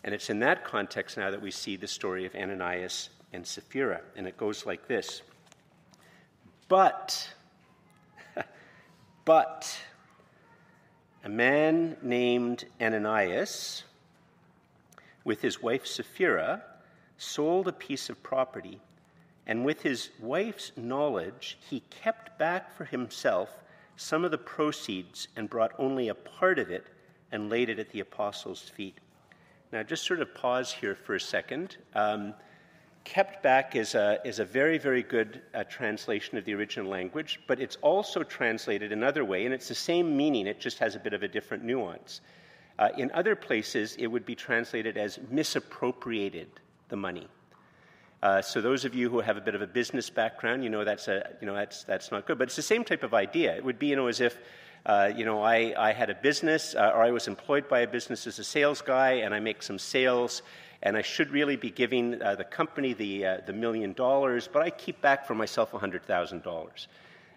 And 0.04 0.14
it's 0.16 0.30
in 0.30 0.40
that 0.40 0.64
context 0.64 1.18
now 1.18 1.30
that 1.30 1.42
we 1.42 1.52
see 1.52 1.76
the 1.76 1.88
story 1.88 2.26
of 2.26 2.36
Ananias 2.36 3.10
and 3.34 3.46
Sapphira. 3.46 4.02
And 4.16 4.28
it 4.28 4.38
goes 4.38 4.66
like 4.66 4.88
this 4.88 5.22
But, 6.68 7.30
but, 9.26 9.78
a 11.24 11.30
man 11.30 11.98
named 12.02 12.66
Ananias, 12.82 13.84
with 15.24 15.42
his 15.42 15.62
wife 15.62 15.86
Sapphira, 15.86 16.64
sold 17.18 17.68
a 17.68 17.74
piece 17.74 18.10
of 18.10 18.24
property, 18.24 18.80
and 19.46 19.64
with 19.64 19.84
his 19.84 20.10
wife's 20.20 20.72
knowledge, 20.76 21.58
he 21.70 21.82
kept 21.92 22.38
back 22.40 22.76
for 22.76 22.86
himself 22.86 23.50
some 23.96 24.26
of 24.26 24.32
the 24.32 24.38
proceeds 24.38 25.28
and 25.36 25.50
brought 25.50 25.74
only 25.78 26.08
a 26.08 26.16
part 26.16 26.58
of 26.58 26.72
it 26.72 26.86
and 27.32 27.50
laid 27.50 27.70
it 27.70 27.78
at 27.78 27.92
the 27.92 28.00
apostles' 28.00 28.70
feet. 28.70 28.98
Now, 29.72 29.84
just 29.84 30.06
sort 30.06 30.22
of 30.22 30.34
pause 30.34 30.74
here 30.74 30.96
for 30.96 31.16
a 31.16 31.20
second. 31.20 31.78
Um, 31.94 32.34
kept 33.04 33.44
back 33.44 33.76
is 33.76 33.96
a, 33.96 34.20
is 34.24 34.40
a 34.40 34.46
very, 34.46 34.78
very 34.78 35.04
good 35.04 35.42
uh, 35.54 35.64
translation 35.64 36.38
of 36.38 36.46
the 36.46 36.54
original 36.54 36.90
language, 36.90 37.40
but 37.48 37.60
it's 37.60 37.78
also 37.82 38.24
translated 38.24 38.92
another 38.92 39.26
way, 39.26 39.46
and 39.46 39.54
it's 39.54 39.68
the 39.68 39.76
same 39.76 40.16
meaning, 40.16 40.48
it 40.48 40.60
just 40.60 40.80
has 40.80 40.96
a 40.96 41.00
bit 41.00 41.14
of 41.14 41.24
a 41.24 41.28
different 41.28 41.64
nuance. 41.64 42.22
Uh, 42.80 42.90
in 42.98 43.12
other 43.14 43.36
places, 43.36 43.96
it 43.98 44.08
would 44.08 44.26
be 44.26 44.36
translated 44.36 44.98
as 44.98 45.20
misappropriated 45.30 46.48
the 46.90 46.96
money. 46.96 47.28
Uh, 48.24 48.42
so 48.42 48.62
those 48.62 48.86
of 48.86 48.94
you 48.94 49.10
who 49.10 49.20
have 49.20 49.38
a 49.38 49.42
bit 49.42 49.56
of 49.56 49.62
a 49.62 49.68
business 49.68 50.10
background, 50.10 50.64
you 50.64 50.70
know 50.70 50.84
that's 50.84 51.08
a, 51.08 51.30
you 51.42 51.48
know 51.48 51.56
that's 51.56 51.84
that's 51.86 52.12
not 52.12 52.28
good. 52.28 52.38
But 52.38 52.48
it's 52.48 52.56
the 52.56 52.62
same 52.62 52.84
type 52.84 53.04
of 53.04 53.14
idea. 53.14 53.56
It 53.56 53.64
would 53.64 53.80
be 53.80 53.88
you 53.88 53.96
know 53.96 54.08
as 54.08 54.22
if 54.22 54.38
Uh, 54.84 55.14
you 55.16 55.26
know, 55.26 55.46
I, 55.46 55.90
I 55.90 55.94
had 55.94 56.10
a 56.10 56.16
business, 56.16 56.74
uh, 56.74 56.96
or 56.96 57.06
I 57.08 57.12
was 57.12 57.28
employed 57.28 57.66
by 57.70 57.82
a 57.82 57.88
business 57.88 58.28
as 58.28 58.40
a 58.40 58.44
sales 58.44 58.82
guy, 58.82 59.22
and 59.24 59.32
I 59.32 59.40
make 59.40 59.62
some 59.62 59.78
sales, 59.78 60.42
and 60.84 60.98
I 60.98 61.02
should 61.02 61.30
really 61.32 61.56
be 61.56 61.70
giving 61.70 62.22
uh, 62.22 62.36
the 62.36 62.44
company 62.44 62.94
the, 62.94 63.26
uh, 63.26 63.38
the 63.46 63.54
million 63.54 63.94
dollars, 63.94 64.50
but 64.52 64.62
I 64.62 64.70
keep 64.70 65.02
back 65.02 65.26
for 65.26 65.36
myself 65.36 65.72
$100,000. 65.72 66.88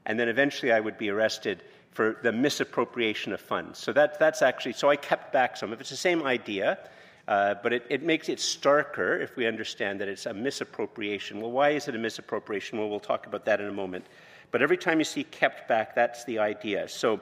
And 0.06 0.20
then 0.20 0.28
eventually 0.28 0.72
I 0.72 0.80
would 0.80 0.98
be 0.98 1.10
arrested 1.10 1.62
for 1.90 2.18
the 2.22 2.32
misappropriation 2.32 3.32
of 3.32 3.40
funds. 3.40 3.78
So 3.78 3.92
that, 3.92 4.18
that's 4.18 4.42
actually, 4.42 4.72
so 4.72 4.88
I 4.90 4.96
kept 4.96 5.32
back 5.32 5.56
some 5.56 5.72
of 5.72 5.78
it. 5.78 5.82
It's 5.82 5.90
the 5.90 5.96
same 5.96 6.22
idea. 6.22 6.78
Uh, 7.26 7.54
but 7.62 7.72
it, 7.72 7.86
it, 7.88 8.02
makes 8.02 8.28
it 8.28 8.38
starker 8.38 9.22
if 9.22 9.34
we 9.34 9.46
understand 9.46 9.98
that 10.00 10.08
it's 10.08 10.26
a 10.26 10.34
misappropriation. 10.34 11.40
Well, 11.40 11.52
why 11.52 11.70
is 11.70 11.88
it 11.88 11.94
a 11.94 11.98
misappropriation? 11.98 12.78
Well, 12.78 12.90
we'll 12.90 13.00
talk 13.00 13.26
about 13.26 13.46
that 13.46 13.62
in 13.62 13.66
a 13.66 13.72
moment. 13.72 14.04
But 14.50 14.60
every 14.60 14.76
time 14.76 14.98
you 14.98 15.06
see 15.06 15.24
kept 15.24 15.66
back, 15.66 15.94
that's 15.94 16.24
the 16.24 16.38
idea. 16.38 16.86
So 16.86 17.20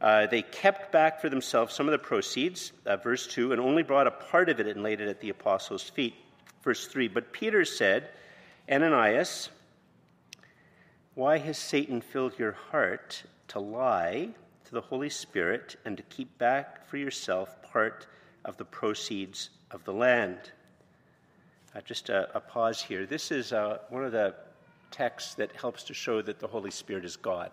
uh, 0.00 0.26
they 0.26 0.42
kept 0.42 0.92
back 0.92 1.20
for 1.20 1.28
themselves 1.28 1.74
some 1.74 1.86
of 1.86 1.92
the 1.92 1.98
proceeds, 1.98 2.72
uh, 2.86 2.96
verse 2.96 3.26
2, 3.26 3.52
and 3.52 3.60
only 3.60 3.82
brought 3.82 4.06
a 4.06 4.10
part 4.10 4.48
of 4.48 4.60
it 4.60 4.66
and 4.66 4.82
laid 4.82 5.00
it 5.00 5.08
at 5.08 5.20
the 5.20 5.30
apostles' 5.30 5.88
feet. 5.88 6.14
Verse 6.62 6.86
3 6.86 7.08
But 7.08 7.32
Peter 7.32 7.64
said, 7.64 8.08
Ananias, 8.70 9.50
why 11.14 11.38
has 11.38 11.58
Satan 11.58 12.00
filled 12.00 12.38
your 12.38 12.52
heart 12.52 13.22
to 13.48 13.60
lie 13.60 14.30
to 14.64 14.72
the 14.72 14.80
Holy 14.80 15.10
Spirit 15.10 15.76
and 15.84 15.96
to 15.96 16.02
keep 16.04 16.36
back 16.38 16.86
for 16.86 16.96
yourself 16.96 17.62
part 17.62 18.06
of 18.44 18.56
the 18.56 18.64
proceeds 18.64 19.50
of 19.70 19.84
the 19.84 19.92
land. 19.92 20.38
Uh, 21.74 21.80
just 21.82 22.08
a, 22.08 22.34
a, 22.36 22.40
pause 22.40 22.80
here. 22.80 23.06
This 23.06 23.30
is 23.30 23.52
uh, 23.52 23.78
one 23.88 24.04
of 24.04 24.12
the 24.12 24.34
texts 24.90 25.34
that 25.34 25.52
helps 25.56 25.82
to 25.84 25.94
show 25.94 26.22
that 26.22 26.38
the 26.38 26.46
Holy 26.46 26.70
Spirit 26.70 27.04
is 27.04 27.16
God. 27.16 27.50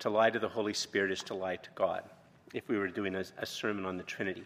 To 0.00 0.10
lie 0.10 0.30
to 0.30 0.38
the 0.38 0.48
Holy 0.48 0.74
Spirit 0.74 1.10
is 1.10 1.22
to 1.24 1.34
lie 1.34 1.56
to 1.56 1.70
God, 1.74 2.02
if 2.52 2.68
we 2.68 2.76
were 2.78 2.88
doing 2.88 3.14
a, 3.14 3.24
a 3.38 3.46
sermon 3.46 3.84
on 3.84 3.96
the 3.96 4.02
Trinity. 4.02 4.44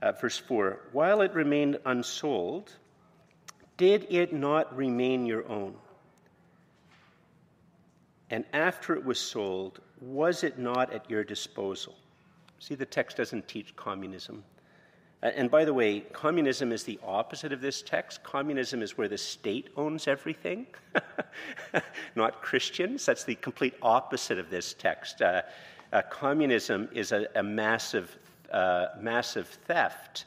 Uh, 0.00 0.12
verse 0.12 0.38
4 0.38 0.78
While 0.92 1.20
it 1.20 1.34
remained 1.34 1.78
unsold, 1.84 2.72
did 3.76 4.06
it 4.10 4.32
not 4.32 4.74
remain 4.76 5.26
your 5.26 5.48
own? 5.48 5.74
And 8.30 8.44
after 8.52 8.94
it 8.94 9.04
was 9.04 9.18
sold, 9.18 9.80
was 10.00 10.44
it 10.44 10.58
not 10.58 10.92
at 10.92 11.08
your 11.10 11.24
disposal? 11.24 11.94
See, 12.58 12.74
the 12.74 12.86
text 12.86 13.16
doesn't 13.16 13.48
teach 13.48 13.74
communism. 13.76 14.44
And 15.20 15.50
by 15.50 15.64
the 15.64 15.74
way, 15.74 16.00
communism 16.12 16.70
is 16.70 16.84
the 16.84 17.00
opposite 17.04 17.52
of 17.52 17.60
this 17.60 17.82
text. 17.82 18.22
Communism 18.22 18.82
is 18.82 18.96
where 18.96 19.08
the 19.08 19.18
state 19.18 19.68
owns 19.76 20.06
everything, 20.06 20.68
not 22.14 22.40
Christians. 22.40 23.04
That's 23.04 23.24
the 23.24 23.34
complete 23.34 23.74
opposite 23.82 24.38
of 24.38 24.48
this 24.48 24.74
text. 24.74 25.20
Uh, 25.20 25.42
uh, 25.92 26.02
communism 26.02 26.88
is 26.92 27.10
a, 27.10 27.26
a 27.34 27.42
massive, 27.42 28.16
uh, 28.52 28.86
massive 29.00 29.48
theft 29.48 30.26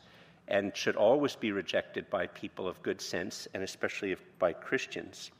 and 0.49 0.75
should 0.75 0.97
always 0.97 1.35
be 1.37 1.53
rejected 1.53 2.09
by 2.09 2.27
people 2.27 2.67
of 2.67 2.81
good 2.83 2.99
sense, 2.99 3.47
and 3.53 3.63
especially 3.63 4.11
if, 4.11 4.21
by 4.37 4.51
Christians. 4.51 5.31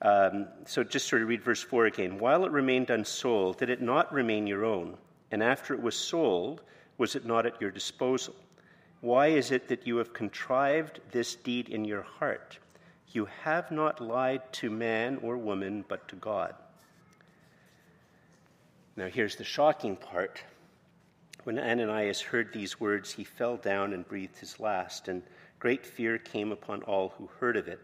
Um, 0.00 0.46
so 0.64 0.82
just 0.82 1.08
sort 1.08 1.20
of 1.20 1.28
read 1.28 1.42
verse 1.42 1.62
4 1.62 1.86
again. 1.86 2.18
While 2.18 2.46
it 2.46 2.52
remained 2.52 2.88
unsold, 2.88 3.58
did 3.58 3.68
it 3.68 3.82
not 3.82 4.10
remain 4.10 4.46
your 4.46 4.64
own? 4.64 4.96
And 5.30 5.42
after 5.42 5.74
it 5.74 5.82
was 5.82 5.96
sold, 5.96 6.62
was 6.96 7.14
it 7.14 7.26
not 7.26 7.44
at 7.44 7.60
your 7.60 7.70
disposal? 7.70 8.34
Why 9.00 9.28
is 9.28 9.52
it 9.52 9.68
that 9.68 9.86
you 9.86 9.98
have 9.98 10.12
contrived 10.12 11.00
this 11.12 11.36
deed 11.36 11.68
in 11.68 11.84
your 11.84 12.02
heart? 12.02 12.58
You 13.12 13.26
have 13.44 13.70
not 13.70 14.00
lied 14.00 14.52
to 14.54 14.70
man 14.70 15.18
or 15.22 15.36
woman, 15.36 15.84
but 15.88 16.08
to 16.08 16.16
God. 16.16 16.54
Now, 18.96 19.06
here's 19.06 19.36
the 19.36 19.44
shocking 19.44 19.96
part. 19.96 20.42
When 21.44 21.58
Ananias 21.58 22.20
heard 22.20 22.52
these 22.52 22.80
words, 22.80 23.12
he 23.12 23.22
fell 23.22 23.56
down 23.56 23.92
and 23.92 24.06
breathed 24.06 24.36
his 24.38 24.58
last, 24.58 25.06
and 25.06 25.22
great 25.60 25.86
fear 25.86 26.18
came 26.18 26.50
upon 26.50 26.82
all 26.82 27.10
who 27.16 27.30
heard 27.38 27.56
of 27.56 27.68
it. 27.68 27.80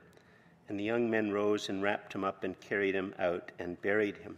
And 0.69 0.79
the 0.79 0.85
young 0.85 1.09
men 1.09 1.31
rose 1.31 1.69
and 1.69 1.83
wrapped 1.83 2.13
him 2.13 2.25
up 2.25 2.43
and 2.43 2.59
carried 2.59 2.95
him 2.95 3.15
out 3.19 3.53
and 3.59 3.81
buried 3.81 4.17
him. 4.17 4.37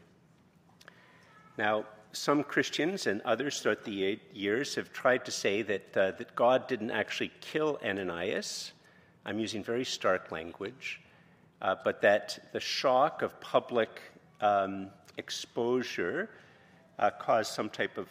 Now, 1.57 1.87
some 2.13 2.43
Christians 2.43 3.07
and 3.07 3.21
others 3.23 3.61
throughout 3.61 3.85
the 3.85 4.19
years 4.33 4.75
have 4.75 4.93
tried 4.93 5.25
to 5.25 5.31
say 5.31 5.63
that, 5.63 5.97
uh, 5.97 6.11
that 6.13 6.35
God 6.35 6.67
didn't 6.69 6.91
actually 6.91 7.33
kill 7.41 7.79
Ananias. 7.85 8.73
I'm 9.25 9.39
using 9.39 9.63
very 9.63 9.85
stark 9.85 10.31
language, 10.31 11.01
uh, 11.61 11.75
but 11.85 12.01
that 12.03 12.39
the 12.53 12.61
shock 12.61 13.23
of 13.23 13.39
public 13.41 14.01
um, 14.41 14.89
exposure 15.19 16.31
uh, 16.99 17.11
caused 17.11 17.53
some 17.53 17.69
type 17.69 17.99
of 17.99 18.09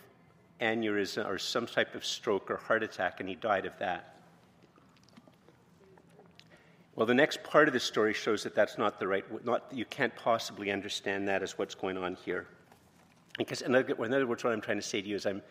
aneurysm 0.62 1.28
or 1.28 1.38
some 1.38 1.66
type 1.66 1.96
of 1.96 2.06
stroke 2.06 2.50
or 2.52 2.58
heart 2.58 2.84
attack, 2.84 3.20
and 3.20 3.30
he 3.30 3.36
died 3.36 3.66
of 3.66 3.78
that. 3.80 4.16
Well, 6.96 7.06
the 7.06 7.14
next 7.14 7.44
part 7.44 7.68
of 7.68 7.74
the 7.74 7.80
story 7.80 8.14
shows 8.14 8.44
that 8.44 8.56
that's 8.56 8.78
not 8.78 9.00
the 9.00 9.08
right. 9.08 9.46
Not 9.46 9.66
you 9.72 9.84
can't 9.84 10.16
possibly 10.16 10.72
understand 10.72 11.28
that 11.28 11.44
as 11.44 11.58
what's 11.58 11.76
going 11.76 11.98
on 11.98 12.16
here. 12.16 12.48
Because, 13.38 13.62
in 13.62 13.76
other, 13.76 13.94
in 14.04 14.14
other 14.14 14.28
words, 14.28 14.44
what 14.44 14.54
I'm 14.54 14.62
trying 14.62 14.78
to 14.78 14.84
say 14.84 15.02
to 15.02 15.08
you 15.08 15.16
is 15.16 15.26
I'm, 15.26 15.42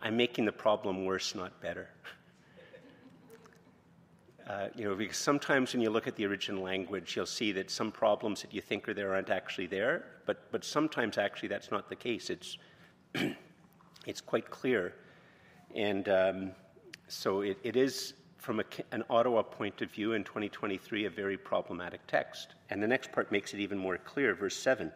I'm 0.00 0.16
making 0.16 0.44
the 0.44 0.52
problem 0.52 1.04
worse, 1.04 1.34
not 1.34 1.60
better. 1.60 1.88
Uh, 4.48 4.66
you 4.74 4.84
know, 4.84 4.94
because 4.94 5.16
sometimes 5.16 5.72
when 5.72 5.80
you 5.80 5.88
look 5.88 6.08
at 6.08 6.16
the 6.16 6.26
original 6.26 6.64
language, 6.64 7.14
you'll 7.14 7.24
see 7.24 7.52
that 7.52 7.70
some 7.70 7.92
problems 7.92 8.42
that 8.42 8.52
you 8.52 8.60
think 8.60 8.88
are 8.88 8.92
there 8.92 9.14
aren't 9.14 9.30
actually 9.30 9.68
there, 9.68 10.04
but, 10.26 10.50
but 10.50 10.64
sometimes 10.64 11.16
actually 11.16 11.48
that's 11.48 11.70
not 11.70 11.88
the 11.88 11.94
case. 11.94 12.28
It's, 12.28 12.58
it's 14.06 14.20
quite 14.20 14.50
clear. 14.50 14.94
And 15.76 16.08
um, 16.08 16.50
so 17.06 17.42
it, 17.42 17.56
it 17.62 17.76
is, 17.76 18.14
from 18.36 18.58
a, 18.58 18.64
an 18.90 19.04
Ottawa 19.08 19.42
point 19.42 19.80
of 19.80 19.90
view 19.92 20.14
in 20.14 20.24
2023, 20.24 21.04
a 21.04 21.10
very 21.10 21.38
problematic 21.38 22.04
text. 22.08 22.54
And 22.68 22.82
the 22.82 22.88
next 22.88 23.12
part 23.12 23.30
makes 23.30 23.54
it 23.54 23.60
even 23.60 23.78
more 23.78 23.96
clear, 23.96 24.34
verse 24.34 24.56
7. 24.56 24.90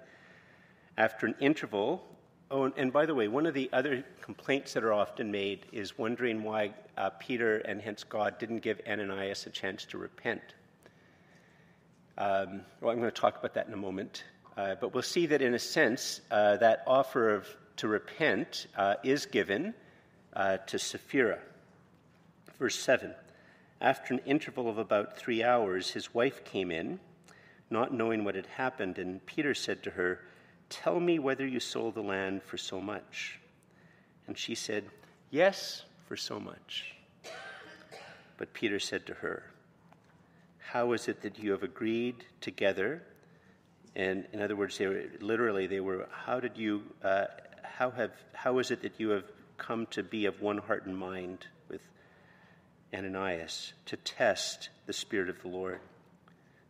After 0.99 1.27
an 1.27 1.37
interval 1.41 2.03
Oh, 2.49 2.71
and 2.77 2.93
by 2.93 3.07
the 3.07 3.15
way, 3.15 3.27
one 3.27 3.47
of 3.47 3.55
the 3.55 3.69
other 3.73 4.05
complaints 4.21 4.75
that 4.75 4.85
are 4.85 4.93
often 4.93 5.33
made 5.33 5.67
is 5.73 5.99
wondering 5.99 6.45
why 6.45 6.75
uh, 6.97 7.11
Peter 7.11 7.57
and 7.59 7.83
hence 7.83 8.05
God 8.05 8.39
didn't 8.39 8.61
give 8.61 8.81
Ananias 8.89 9.47
a 9.47 9.51
chance 9.51 9.85
to 9.87 9.99
repent. 9.99 10.43
Um, 12.17 12.61
well, 12.81 12.93
I'm 12.93 13.01
going 13.01 13.11
to 13.11 13.21
talk 13.21 13.37
about 13.37 13.55
that 13.55 13.67
in 13.67 13.73
a 13.73 13.77
moment. 13.77 14.23
Uh, 14.57 14.77
but 14.81 14.95
we'll 14.95 15.03
see 15.03 15.27
that 15.27 15.43
in 15.43 15.55
a 15.55 15.59
sense, 15.59 16.21
uh, 16.31 16.57
that 16.59 16.85
offer 16.87 17.35
of, 17.35 17.49
to 17.79 17.89
repent 17.89 18.69
uh, 18.77 18.95
is 19.03 19.27
given 19.27 19.75
uh, 20.33 20.59
to 20.69 20.79
Sapphira. 20.79 21.41
Verse 22.61 22.79
7 22.79 23.13
After 23.81 24.15
an 24.15 24.21
interval 24.25 24.71
of 24.71 24.79
about 24.79 25.19
three 25.19 25.43
hours, 25.43 25.91
his 25.91 26.15
wife 26.15 26.45
came 26.45 26.71
in, 26.71 27.01
not 27.71 27.93
knowing 27.93 28.23
what 28.23 28.37
had 28.37 28.47
happened, 28.47 28.99
and 28.99 29.25
Peter 29.27 29.53
said 29.53 29.83
to 29.83 29.91
her, 29.91 30.21
Tell 30.69 30.99
me 30.99 31.19
whether 31.19 31.47
you 31.47 31.61
sold 31.61 31.95
the 31.95 32.03
land 32.03 32.43
for 32.43 32.57
so 32.57 32.81
much. 32.81 33.39
And 34.27 34.37
she 34.37 34.55
said, 34.55 34.85
Yes, 35.31 35.85
for 36.07 36.17
so 36.17 36.41
much. 36.41 36.97
But 38.39 38.53
Peter 38.53 38.79
said 38.79 39.07
to 39.07 39.15
her, 39.15 39.45
How 40.59 40.93
is 40.93 41.09
it 41.09 41.23
that 41.23 41.39
you 41.39 41.53
have 41.53 41.63
agreed 41.63 42.25
together? 42.41 43.03
And 43.95 44.27
in 44.33 44.43
other 44.43 44.57
words, 44.57 44.77
they 44.77 44.87
were, 44.87 45.05
literally, 45.21 45.67
they 45.67 45.81
were, 45.81 46.09
How 46.11 46.41
did 46.41 46.57
you, 46.57 46.83
uh, 47.03 47.27
how, 47.63 47.91
have, 47.93 48.13
how 48.33 48.59
is 48.59 48.71
it 48.71 48.83
that 48.83 48.99
you 48.99 49.11
have 49.11 49.25
come 49.57 49.87
to 49.87 50.03
be 50.03 50.27
of 50.27 50.43
one 50.43 50.59
heart 50.59 50.87
and 50.87 50.97
mind 50.97 51.47
with 51.69 51.81
Ananias 52.93 53.73
to 53.87 53.97
test 53.97 54.69
the 54.87 54.93
Spirit 54.93 55.29
of 55.29 55.41
the 55.43 55.49
Lord? 55.49 55.81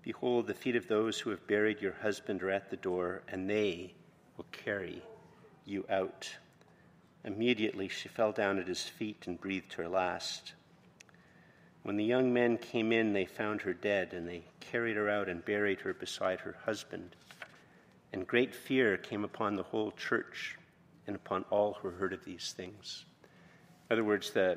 Behold, 0.06 0.46
the 0.46 0.54
feet 0.54 0.76
of 0.76 0.86
those 0.86 1.18
who 1.18 1.30
have 1.30 1.48
buried 1.48 1.82
your 1.82 1.94
husband 1.94 2.40
are 2.44 2.50
at 2.52 2.70
the 2.70 2.76
door, 2.76 3.22
and 3.26 3.50
they 3.50 3.92
will 4.36 4.46
carry 4.52 5.02
you 5.64 5.84
out. 5.90 6.30
Immediately 7.24 7.88
she 7.88 8.08
fell 8.08 8.30
down 8.30 8.60
at 8.60 8.68
his 8.68 8.84
feet 8.84 9.26
and 9.26 9.40
breathed 9.40 9.72
her 9.72 9.88
last. 9.88 10.52
When 11.82 11.96
the 11.96 12.04
young 12.04 12.32
men 12.32 12.56
came 12.56 12.92
in, 12.92 13.14
they 13.14 13.24
found 13.24 13.62
her 13.62 13.74
dead, 13.74 14.14
and 14.14 14.28
they 14.28 14.44
carried 14.60 14.94
her 14.94 15.10
out 15.10 15.28
and 15.28 15.44
buried 15.44 15.80
her 15.80 15.92
beside 15.92 16.38
her 16.38 16.54
husband. 16.64 17.16
And 18.12 18.28
great 18.28 18.54
fear 18.54 18.96
came 18.96 19.24
upon 19.24 19.56
the 19.56 19.64
whole 19.64 19.90
church 19.90 20.56
and 21.08 21.16
upon 21.16 21.44
all 21.50 21.78
who 21.82 21.90
heard 21.90 22.12
of 22.12 22.24
these 22.24 22.54
things. 22.56 23.06
In 23.90 23.94
other 23.94 24.04
words, 24.04 24.30
the 24.30 24.56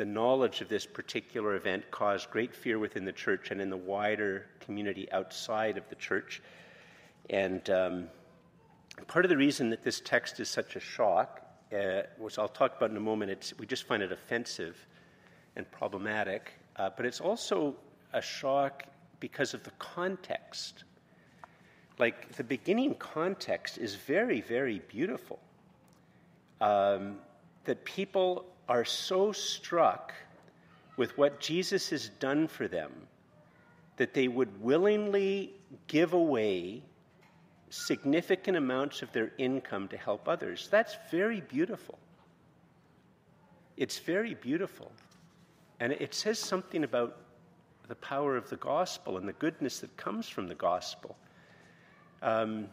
the 0.00 0.06
knowledge 0.06 0.62
of 0.62 0.68
this 0.70 0.86
particular 0.86 1.56
event 1.56 1.90
caused 1.90 2.30
great 2.30 2.54
fear 2.54 2.78
within 2.78 3.04
the 3.04 3.12
church 3.12 3.50
and 3.50 3.60
in 3.60 3.68
the 3.68 3.76
wider 3.76 4.46
community 4.60 5.06
outside 5.12 5.76
of 5.76 5.86
the 5.90 5.94
church. 5.94 6.40
And 7.28 7.68
um, 7.68 8.08
part 9.08 9.26
of 9.26 9.28
the 9.28 9.36
reason 9.36 9.68
that 9.68 9.84
this 9.84 10.00
text 10.00 10.40
is 10.40 10.48
such 10.48 10.74
a 10.74 10.80
shock, 10.80 11.42
uh, 11.70 12.04
which 12.16 12.38
I'll 12.38 12.48
talk 12.48 12.78
about 12.78 12.88
in 12.90 12.96
a 12.96 13.00
moment, 13.00 13.52
we 13.58 13.66
just 13.66 13.86
find 13.86 14.02
it 14.02 14.10
offensive 14.10 14.86
and 15.54 15.70
problematic. 15.70 16.50
Uh, 16.76 16.88
but 16.96 17.04
it's 17.04 17.20
also 17.20 17.76
a 18.14 18.22
shock 18.22 18.84
because 19.20 19.52
of 19.52 19.64
the 19.64 19.72
context. 19.72 20.84
Like 21.98 22.32
the 22.36 22.44
beginning 22.44 22.94
context 22.94 23.76
is 23.76 23.96
very, 23.96 24.40
very 24.40 24.78
beautiful. 24.88 25.40
um, 26.62 27.18
that 27.64 27.84
people 27.84 28.46
are 28.70 28.84
so 28.84 29.32
struck 29.32 30.14
with 30.96 31.18
what 31.18 31.40
Jesus 31.40 31.90
has 31.90 32.08
done 32.20 32.46
for 32.46 32.68
them 32.68 32.92
that 33.96 34.14
they 34.14 34.28
would 34.28 34.62
willingly 34.62 35.52
give 35.88 36.12
away 36.12 36.80
significant 37.68 38.56
amounts 38.56 39.02
of 39.02 39.10
their 39.12 39.32
income 39.38 39.88
to 39.88 39.96
help 39.96 40.28
others. 40.28 40.68
That's 40.70 40.96
very 41.10 41.40
beautiful. 41.40 41.98
It's 43.76 43.98
very 43.98 44.34
beautiful. 44.34 44.92
And 45.80 45.92
it 45.92 46.14
says 46.14 46.38
something 46.38 46.84
about 46.84 47.16
the 47.88 47.96
power 47.96 48.36
of 48.36 48.48
the 48.50 48.56
gospel 48.56 49.18
and 49.18 49.26
the 49.26 49.32
goodness 49.32 49.80
that 49.80 49.96
comes 49.96 50.28
from 50.28 50.46
the 50.46 50.54
gospel. 50.54 51.16
Um, 52.22 52.68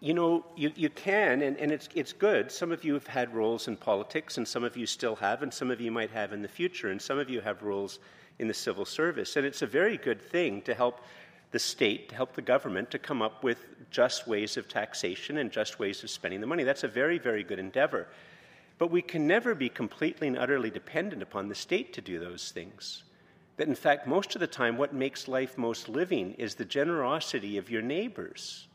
you 0.00 0.14
know, 0.14 0.46
you, 0.56 0.72
you 0.76 0.88
can, 0.88 1.42
and, 1.42 1.58
and 1.58 1.70
it's, 1.70 1.90
it's 1.94 2.14
good. 2.14 2.50
Some 2.50 2.72
of 2.72 2.84
you 2.84 2.94
have 2.94 3.06
had 3.06 3.34
roles 3.34 3.68
in 3.68 3.76
politics, 3.76 4.38
and 4.38 4.48
some 4.48 4.64
of 4.64 4.74
you 4.74 4.86
still 4.86 5.14
have, 5.16 5.42
and 5.42 5.52
some 5.52 5.70
of 5.70 5.78
you 5.78 5.90
might 5.90 6.10
have 6.10 6.32
in 6.32 6.40
the 6.40 6.48
future, 6.48 6.88
and 6.88 7.00
some 7.00 7.18
of 7.18 7.28
you 7.28 7.42
have 7.42 7.62
roles 7.62 7.98
in 8.38 8.48
the 8.48 8.54
civil 8.54 8.86
service. 8.86 9.36
And 9.36 9.44
it's 9.44 9.60
a 9.60 9.66
very 9.66 9.98
good 9.98 10.20
thing 10.22 10.62
to 10.62 10.74
help 10.74 11.00
the 11.50 11.58
state, 11.58 12.08
to 12.08 12.14
help 12.14 12.34
the 12.34 12.40
government 12.40 12.90
to 12.92 12.98
come 12.98 13.20
up 13.20 13.44
with 13.44 13.66
just 13.90 14.26
ways 14.26 14.56
of 14.56 14.68
taxation 14.68 15.36
and 15.36 15.50
just 15.50 15.78
ways 15.78 16.02
of 16.02 16.08
spending 16.08 16.40
the 16.40 16.46
money. 16.46 16.64
That's 16.64 16.84
a 16.84 16.88
very, 16.88 17.18
very 17.18 17.44
good 17.44 17.58
endeavor. 17.58 18.08
But 18.78 18.90
we 18.90 19.02
can 19.02 19.26
never 19.26 19.54
be 19.54 19.68
completely 19.68 20.28
and 20.28 20.38
utterly 20.38 20.70
dependent 20.70 21.22
upon 21.22 21.48
the 21.48 21.54
state 21.54 21.92
to 21.92 22.00
do 22.00 22.18
those 22.18 22.52
things. 22.52 23.02
That, 23.58 23.68
in 23.68 23.74
fact, 23.74 24.06
most 24.06 24.34
of 24.34 24.40
the 24.40 24.46
time, 24.46 24.78
what 24.78 24.94
makes 24.94 25.28
life 25.28 25.58
most 25.58 25.90
living 25.90 26.32
is 26.34 26.54
the 26.54 26.64
generosity 26.64 27.58
of 27.58 27.68
your 27.68 27.82
neighbors 27.82 28.68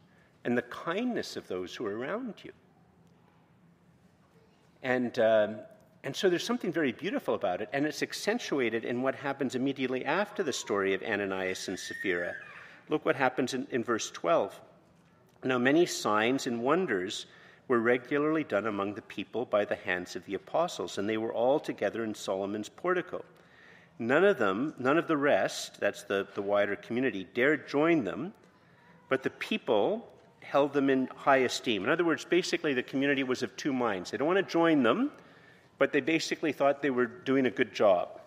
and 0.45 0.55
the 0.55 0.61
kindness 0.61 1.35
of 1.35 1.47
those 1.47 1.75
who 1.75 1.85
are 1.85 1.97
around 1.97 2.35
you. 2.43 2.51
And, 4.83 5.17
um, 5.17 5.55
and 6.03 6.15
so 6.15 6.29
there's 6.29 6.45
something 6.45 6.71
very 6.71 6.91
beautiful 6.91 7.33
about 7.33 7.61
it, 7.61 7.69
and 7.73 7.85
it's 7.85 8.03
accentuated 8.03 8.85
in 8.85 9.01
what 9.01 9.15
happens 9.15 9.55
immediately 9.55 10.05
after 10.05 10.43
the 10.43 10.53
story 10.53 10.93
of 10.93 11.01
Ananias 11.01 11.67
and 11.67 11.77
Sapphira. 11.77 12.35
Look 12.89 13.03
what 13.05 13.15
happens 13.15 13.55
in, 13.55 13.65
in 13.71 13.83
verse 13.83 14.11
12. 14.11 14.61
Now, 15.43 15.57
many 15.57 15.87
signs 15.87 16.45
and 16.45 16.61
wonders 16.61 17.25
were 17.67 17.79
regularly 17.79 18.43
done 18.43 18.67
among 18.67 18.93
the 18.93 19.01
people 19.01 19.45
by 19.45 19.65
the 19.65 19.75
hands 19.75 20.15
of 20.15 20.23
the 20.25 20.35
apostles, 20.35 20.99
and 20.99 21.09
they 21.09 21.17
were 21.17 21.33
all 21.33 21.59
together 21.59 22.03
in 22.03 22.13
Solomon's 22.13 22.69
portico. 22.69 23.25
None 23.97 24.23
of 24.23 24.37
them, 24.37 24.75
none 24.77 24.99
of 24.99 25.07
the 25.07 25.17
rest, 25.17 25.79
that's 25.79 26.03
the, 26.03 26.27
the 26.35 26.41
wider 26.43 26.75
community, 26.75 27.27
dared 27.33 27.67
join 27.67 28.03
them, 28.03 28.33
but 29.09 29.23
the 29.23 29.31
people 29.31 30.07
held 30.49 30.73
them 30.73 30.89
in 30.89 31.07
high 31.15 31.37
esteem. 31.37 31.83
In 31.83 31.89
other 31.89 32.05
words, 32.05 32.25
basically, 32.25 32.73
the 32.73 32.83
community 32.83 33.23
was 33.23 33.43
of 33.43 33.55
two 33.55 33.73
minds. 33.73 34.11
They 34.11 34.17
don't 34.17 34.27
want 34.27 34.37
to 34.37 34.51
join 34.51 34.83
them, 34.83 35.11
but 35.77 35.91
they 35.91 36.01
basically 36.01 36.51
thought 36.51 36.81
they 36.81 36.89
were 36.89 37.05
doing 37.05 37.45
a 37.45 37.51
good 37.51 37.73
job. 37.73 38.21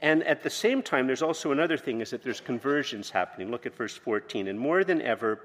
And 0.00 0.22
at 0.24 0.42
the 0.42 0.50
same 0.50 0.82
time, 0.82 1.06
there's 1.06 1.22
also 1.22 1.52
another 1.52 1.76
thing 1.76 2.00
is 2.00 2.10
that 2.10 2.22
there's 2.22 2.40
conversions 2.40 3.10
happening. 3.10 3.50
Look 3.50 3.66
at 3.66 3.74
verse 3.74 3.96
14. 3.96 4.48
And 4.48 4.58
more 4.58 4.84
than 4.84 5.02
ever, 5.02 5.40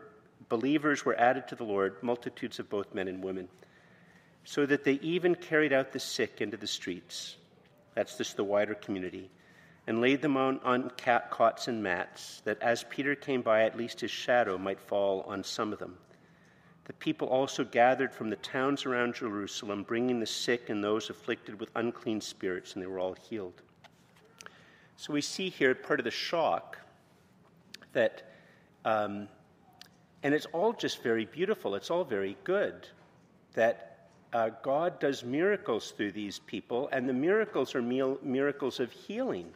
believers 0.49 1.05
were 1.05 1.15
added 1.15 1.47
to 1.47 1.55
the 1.55 1.63
Lord, 1.63 1.95
multitudes 2.01 2.59
of 2.59 2.69
both 2.69 2.93
men 2.93 3.07
and 3.07 3.23
women, 3.23 3.47
so 4.43 4.65
that 4.65 4.83
they 4.83 4.93
even 5.01 5.35
carried 5.35 5.73
out 5.73 5.91
the 5.91 5.99
sick 5.99 6.41
into 6.41 6.57
the 6.57 6.67
streets. 6.67 7.37
That's 7.95 8.17
just 8.17 8.37
the 8.37 8.43
wider 8.43 8.75
community 8.75 9.29
and 9.87 9.99
laid 9.99 10.21
them 10.21 10.37
on, 10.37 10.59
on 10.63 10.91
cat 10.91 11.31
cots 11.31 11.67
and 11.67 11.81
mats, 11.81 12.41
that 12.45 12.61
as 12.61 12.85
Peter 12.89 13.15
came 13.15 13.41
by, 13.41 13.63
at 13.63 13.77
least 13.77 14.01
his 14.01 14.11
shadow 14.11 14.57
might 14.57 14.79
fall 14.79 15.21
on 15.27 15.43
some 15.43 15.73
of 15.73 15.79
them. 15.79 15.97
The 16.85 16.93
people 16.93 17.27
also 17.27 17.63
gathered 17.63 18.13
from 18.13 18.29
the 18.29 18.35
towns 18.37 18.85
around 18.85 19.15
Jerusalem, 19.15 19.83
bringing 19.83 20.19
the 20.19 20.25
sick 20.25 20.69
and 20.69 20.83
those 20.83 21.09
afflicted 21.09 21.59
with 21.59 21.69
unclean 21.75 22.21
spirits, 22.21 22.73
and 22.73 22.81
they 22.81 22.87
were 22.87 22.99
all 22.99 23.13
healed. 23.13 23.61
So 24.97 25.13
we 25.13 25.21
see 25.21 25.49
here 25.49 25.73
part 25.73 25.99
of 25.99 26.03
the 26.03 26.11
shock 26.11 26.77
that, 27.93 28.33
um, 28.85 29.27
and 30.21 30.33
it's 30.33 30.47
all 30.53 30.73
just 30.73 31.01
very 31.01 31.25
beautiful, 31.25 31.75
it's 31.75 31.89
all 31.89 32.03
very 32.03 32.37
good, 32.43 32.87
that 33.53 34.09
uh, 34.33 34.49
God 34.61 34.99
does 34.99 35.23
miracles 35.23 35.91
through 35.91 36.11
these 36.11 36.39
people, 36.39 36.87
and 36.91 37.09
the 37.09 37.13
miracles 37.13 37.73
are 37.73 37.81
miracles 37.81 38.79
of 38.79 38.91
healing 38.91 39.51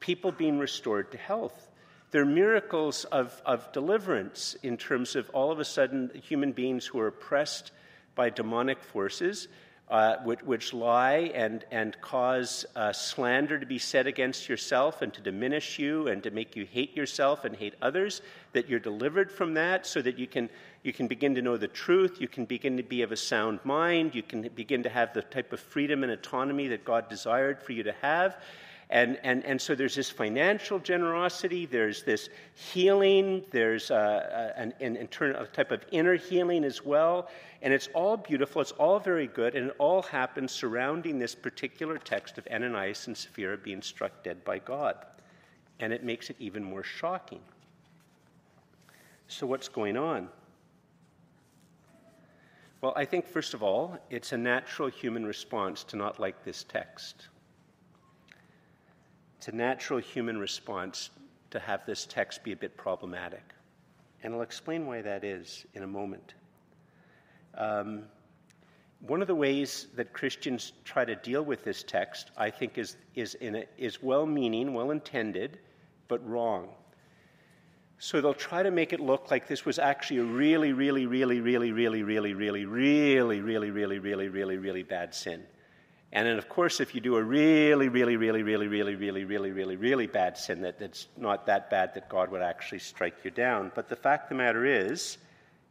people 0.00 0.32
being 0.32 0.58
restored 0.58 1.12
to 1.12 1.18
health. 1.18 1.68
They're 2.10 2.24
miracles 2.24 3.04
of, 3.04 3.40
of 3.46 3.70
deliverance 3.72 4.56
in 4.62 4.76
terms 4.76 5.14
of 5.14 5.30
all 5.30 5.52
of 5.52 5.60
a 5.60 5.64
sudden 5.64 6.10
human 6.22 6.52
beings 6.52 6.84
who 6.86 6.98
are 6.98 7.06
oppressed 7.06 7.70
by 8.16 8.30
demonic 8.30 8.82
forces, 8.82 9.46
uh, 9.88 10.16
which, 10.24 10.42
which, 10.42 10.72
lie 10.72 11.30
and, 11.34 11.64
and 11.70 12.00
cause 12.00 12.64
uh, 12.74 12.92
slander 12.92 13.58
to 13.58 13.66
be 13.66 13.78
said 13.78 14.06
against 14.06 14.48
yourself 14.48 15.02
and 15.02 15.12
to 15.14 15.20
diminish 15.20 15.78
you 15.78 16.08
and 16.08 16.22
to 16.22 16.30
make 16.30 16.56
you 16.56 16.64
hate 16.64 16.96
yourself 16.96 17.44
and 17.44 17.54
hate 17.54 17.74
others, 17.80 18.22
that 18.52 18.68
you're 18.68 18.80
delivered 18.80 19.30
from 19.30 19.54
that 19.54 19.86
so 19.86 20.02
that 20.02 20.18
you 20.18 20.26
can, 20.26 20.48
you 20.82 20.92
can 20.92 21.06
begin 21.06 21.34
to 21.36 21.42
know 21.42 21.56
the 21.56 21.68
truth, 21.68 22.20
you 22.20 22.28
can 22.28 22.44
begin 22.44 22.76
to 22.76 22.82
be 22.82 23.02
of 23.02 23.12
a 23.12 23.16
sound 23.16 23.60
mind, 23.64 24.14
you 24.14 24.22
can 24.22 24.48
begin 24.54 24.82
to 24.82 24.88
have 24.88 25.12
the 25.12 25.22
type 25.22 25.52
of 25.52 25.60
freedom 25.60 26.02
and 26.02 26.12
autonomy 26.12 26.68
that 26.68 26.84
God 26.84 27.08
desired 27.08 27.62
for 27.62 27.72
you 27.72 27.84
to 27.84 27.94
have. 28.00 28.36
And, 28.90 29.20
and, 29.22 29.44
and 29.44 29.60
so 29.60 29.76
there's 29.76 29.94
this 29.94 30.10
financial 30.10 30.80
generosity, 30.80 31.64
there's 31.64 32.02
this 32.02 32.28
healing, 32.54 33.44
there's 33.52 33.92
a, 33.92 34.52
an, 34.56 34.74
a 34.80 35.06
type 35.46 35.70
of 35.70 35.84
inner 35.92 36.16
healing 36.16 36.64
as 36.64 36.84
well. 36.84 37.28
And 37.62 37.72
it's 37.72 37.88
all 37.94 38.16
beautiful, 38.16 38.60
it's 38.60 38.72
all 38.72 38.98
very 38.98 39.28
good, 39.28 39.54
and 39.54 39.68
it 39.68 39.76
all 39.78 40.02
happens 40.02 40.50
surrounding 40.50 41.20
this 41.20 41.36
particular 41.36 41.98
text 41.98 42.36
of 42.36 42.48
Ananias 42.50 43.06
and 43.06 43.16
Sapphira 43.16 43.56
being 43.56 43.80
struck 43.80 44.24
dead 44.24 44.44
by 44.44 44.58
God. 44.58 44.96
And 45.78 45.92
it 45.92 46.02
makes 46.02 46.28
it 46.28 46.36
even 46.40 46.64
more 46.64 46.82
shocking. 46.82 47.40
So, 49.28 49.46
what's 49.46 49.68
going 49.68 49.96
on? 49.96 50.28
Well, 52.80 52.92
I 52.96 53.04
think, 53.04 53.28
first 53.28 53.54
of 53.54 53.62
all, 53.62 53.96
it's 54.10 54.32
a 54.32 54.36
natural 54.36 54.88
human 54.88 55.24
response 55.24 55.84
to 55.84 55.96
not 55.96 56.18
like 56.18 56.44
this 56.44 56.64
text. 56.64 57.28
It's 59.40 59.48
a 59.48 59.56
natural 59.56 59.98
human 59.98 60.36
response 60.36 61.08
to 61.50 61.58
have 61.58 61.86
this 61.86 62.04
text 62.04 62.44
be 62.44 62.52
a 62.52 62.56
bit 62.56 62.76
problematic. 62.76 63.54
And 64.22 64.34
I'll 64.34 64.42
explain 64.42 64.84
why 64.84 65.00
that 65.00 65.24
is 65.24 65.64
in 65.72 65.82
a 65.82 65.86
moment. 65.86 66.34
Um, 67.54 68.02
one 69.06 69.22
of 69.22 69.28
the 69.28 69.34
ways 69.34 69.86
that 69.96 70.12
Christians 70.12 70.74
try 70.84 71.06
to 71.06 71.16
deal 71.16 71.42
with 71.42 71.64
this 71.64 71.82
text, 71.82 72.32
I 72.36 72.50
think, 72.50 72.76
is, 72.76 72.98
is, 73.14 73.34
a, 73.40 73.64
is 73.78 74.02
well 74.02 74.26
meaning, 74.26 74.74
well 74.74 74.90
intended, 74.90 75.58
but 76.06 76.22
wrong. 76.28 76.68
So 77.98 78.20
they'll 78.20 78.34
try 78.34 78.62
to 78.62 78.70
make 78.70 78.92
it 78.92 79.00
look 79.00 79.30
like 79.30 79.48
this 79.48 79.64
was 79.64 79.78
actually 79.78 80.18
a 80.18 80.24
really, 80.24 80.74
really, 80.74 81.06
really, 81.06 81.40
really, 81.40 81.72
really, 81.72 82.02
really, 82.02 82.34
really, 82.34 82.66
really, 82.66 83.40
really, 83.40 83.70
really, 83.70 83.98
really, 83.98 84.28
really, 84.28 84.58
really 84.58 84.82
bad 84.82 85.14
sin. 85.14 85.44
And 86.12 86.26
then, 86.26 86.38
of 86.38 86.48
course, 86.48 86.80
if 86.80 86.94
you 86.94 87.00
do 87.00 87.16
a 87.16 87.22
really, 87.22 87.88
really, 87.88 88.16
really, 88.16 88.42
really, 88.42 88.66
really, 88.66 88.96
really, 88.96 89.24
really, 89.24 89.52
really, 89.52 89.76
really 89.76 90.06
bad 90.08 90.36
sin, 90.36 90.62
that 90.62 90.80
it's 90.80 91.06
not 91.16 91.46
that 91.46 91.70
bad 91.70 91.94
that 91.94 92.08
God 92.08 92.32
would 92.32 92.42
actually 92.42 92.80
strike 92.80 93.24
you 93.24 93.30
down. 93.30 93.70
But 93.74 93.88
the 93.88 93.96
fact 93.96 94.24
of 94.24 94.28
the 94.30 94.34
matter 94.42 94.66
is, 94.66 95.18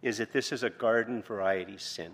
is 0.02 0.20
that 0.20 0.32
this 0.32 0.54
is 0.54 0.64
a 0.64 0.70
garden 0.70 1.22
variety 1.22 1.78
sin. 1.78 2.12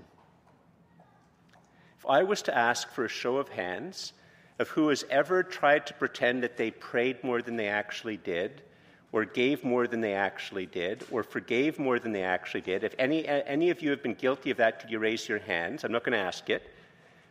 If 2.00 2.06
I 2.08 2.24
was 2.24 2.42
to 2.44 2.58
ask 2.58 2.90
for 2.90 3.06
a 3.06 3.10
show 3.10 3.38
of 3.38 3.50
hands 3.50 4.14
of 4.58 4.70
who 4.70 4.88
has 4.90 5.06
ever 5.12 5.44
tried 5.44 5.86
to 5.88 5.94
pretend 5.94 6.42
that 6.42 6.58
they 6.58 6.72
prayed 6.72 7.24
more 7.24 7.44
than 7.44 7.58
they 7.58 7.68
actually 7.68 8.18
did, 8.18 8.64
or 9.12 9.24
gave 9.24 9.64
more 9.64 9.86
than 9.86 10.02
they 10.02 10.14
actually 10.14 10.66
did, 10.66 11.06
or 11.12 11.22
forgave 11.22 11.78
more 11.78 12.00
than 12.00 12.12
they 12.12 12.24
actually 12.24 12.62
did, 12.62 12.84
if 12.84 12.96
any, 12.98 13.28
any 13.28 13.70
of 13.70 13.82
you 13.84 13.92
have 13.92 14.02
been 14.02 14.16
guilty 14.16 14.50
of 14.50 14.58
that, 14.58 14.80
could 14.80 14.90
you 14.90 14.98
raise 14.98 15.30
your 15.30 15.40
hands? 15.40 15.84
I'm 15.84 15.92
not 15.92 16.04
going 16.04 16.14
to 16.14 16.26
ask 16.26 16.50
it 16.50 16.64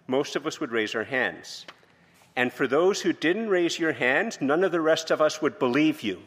most 0.06 0.36
of 0.36 0.46
us 0.46 0.60
would 0.60 0.70
raise 0.70 0.94
our 0.94 1.04
hands. 1.04 1.66
And 2.36 2.52
for 2.52 2.66
those 2.66 3.00
who 3.00 3.12
didn't 3.12 3.48
raise 3.48 3.78
your 3.78 3.92
hand, 3.92 4.38
none 4.40 4.64
of 4.64 4.72
the 4.72 4.80
rest 4.80 5.10
of 5.10 5.20
us 5.20 5.40
would 5.40 5.58
believe 5.58 6.02
you. 6.02 6.22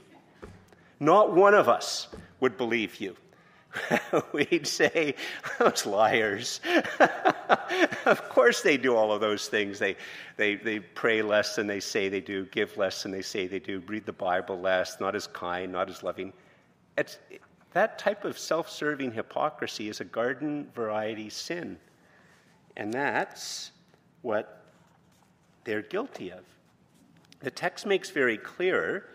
Not 0.99 1.35
one 1.35 1.53
of 1.53 1.67
us 1.67 2.07
would 2.39 2.57
believe 2.57 2.99
you. 2.99 3.15
We'd 4.33 4.65
say, 4.65 5.15
those 5.59 5.85
liars. 5.85 6.61
of 8.05 8.29
course 8.29 8.61
they 8.61 8.77
do 8.77 8.95
all 8.95 9.11
of 9.11 9.21
those 9.21 9.47
things. 9.47 9.79
They, 9.79 9.97
they, 10.37 10.55
they 10.55 10.79
pray 10.79 11.21
less 11.21 11.55
than 11.55 11.67
they 11.67 11.79
say 11.79 12.09
they 12.09 12.21
do, 12.21 12.45
give 12.47 12.77
less 12.77 13.03
than 13.03 13.11
they 13.11 13.21
say 13.21 13.45
they 13.47 13.59
do, 13.59 13.83
read 13.87 14.05
the 14.05 14.13
Bible 14.13 14.59
less, 14.59 14.99
not 14.99 15.15
as 15.15 15.27
kind, 15.27 15.71
not 15.71 15.89
as 15.89 16.03
loving. 16.03 16.33
It's, 16.97 17.19
that 17.73 17.99
type 17.99 18.25
of 18.25 18.39
self 18.39 18.69
serving 18.69 19.11
hypocrisy 19.11 19.89
is 19.89 19.99
a 19.99 20.05
garden 20.05 20.67
variety 20.73 21.29
sin. 21.29 21.77
And 22.77 22.93
that's 22.93 23.71
what 24.21 24.63
they're 25.63 25.81
guilty 25.81 26.31
of. 26.31 26.45
The 27.39 27.51
text 27.51 27.85
makes 27.85 28.11
very 28.11 28.37
clear 28.37 29.09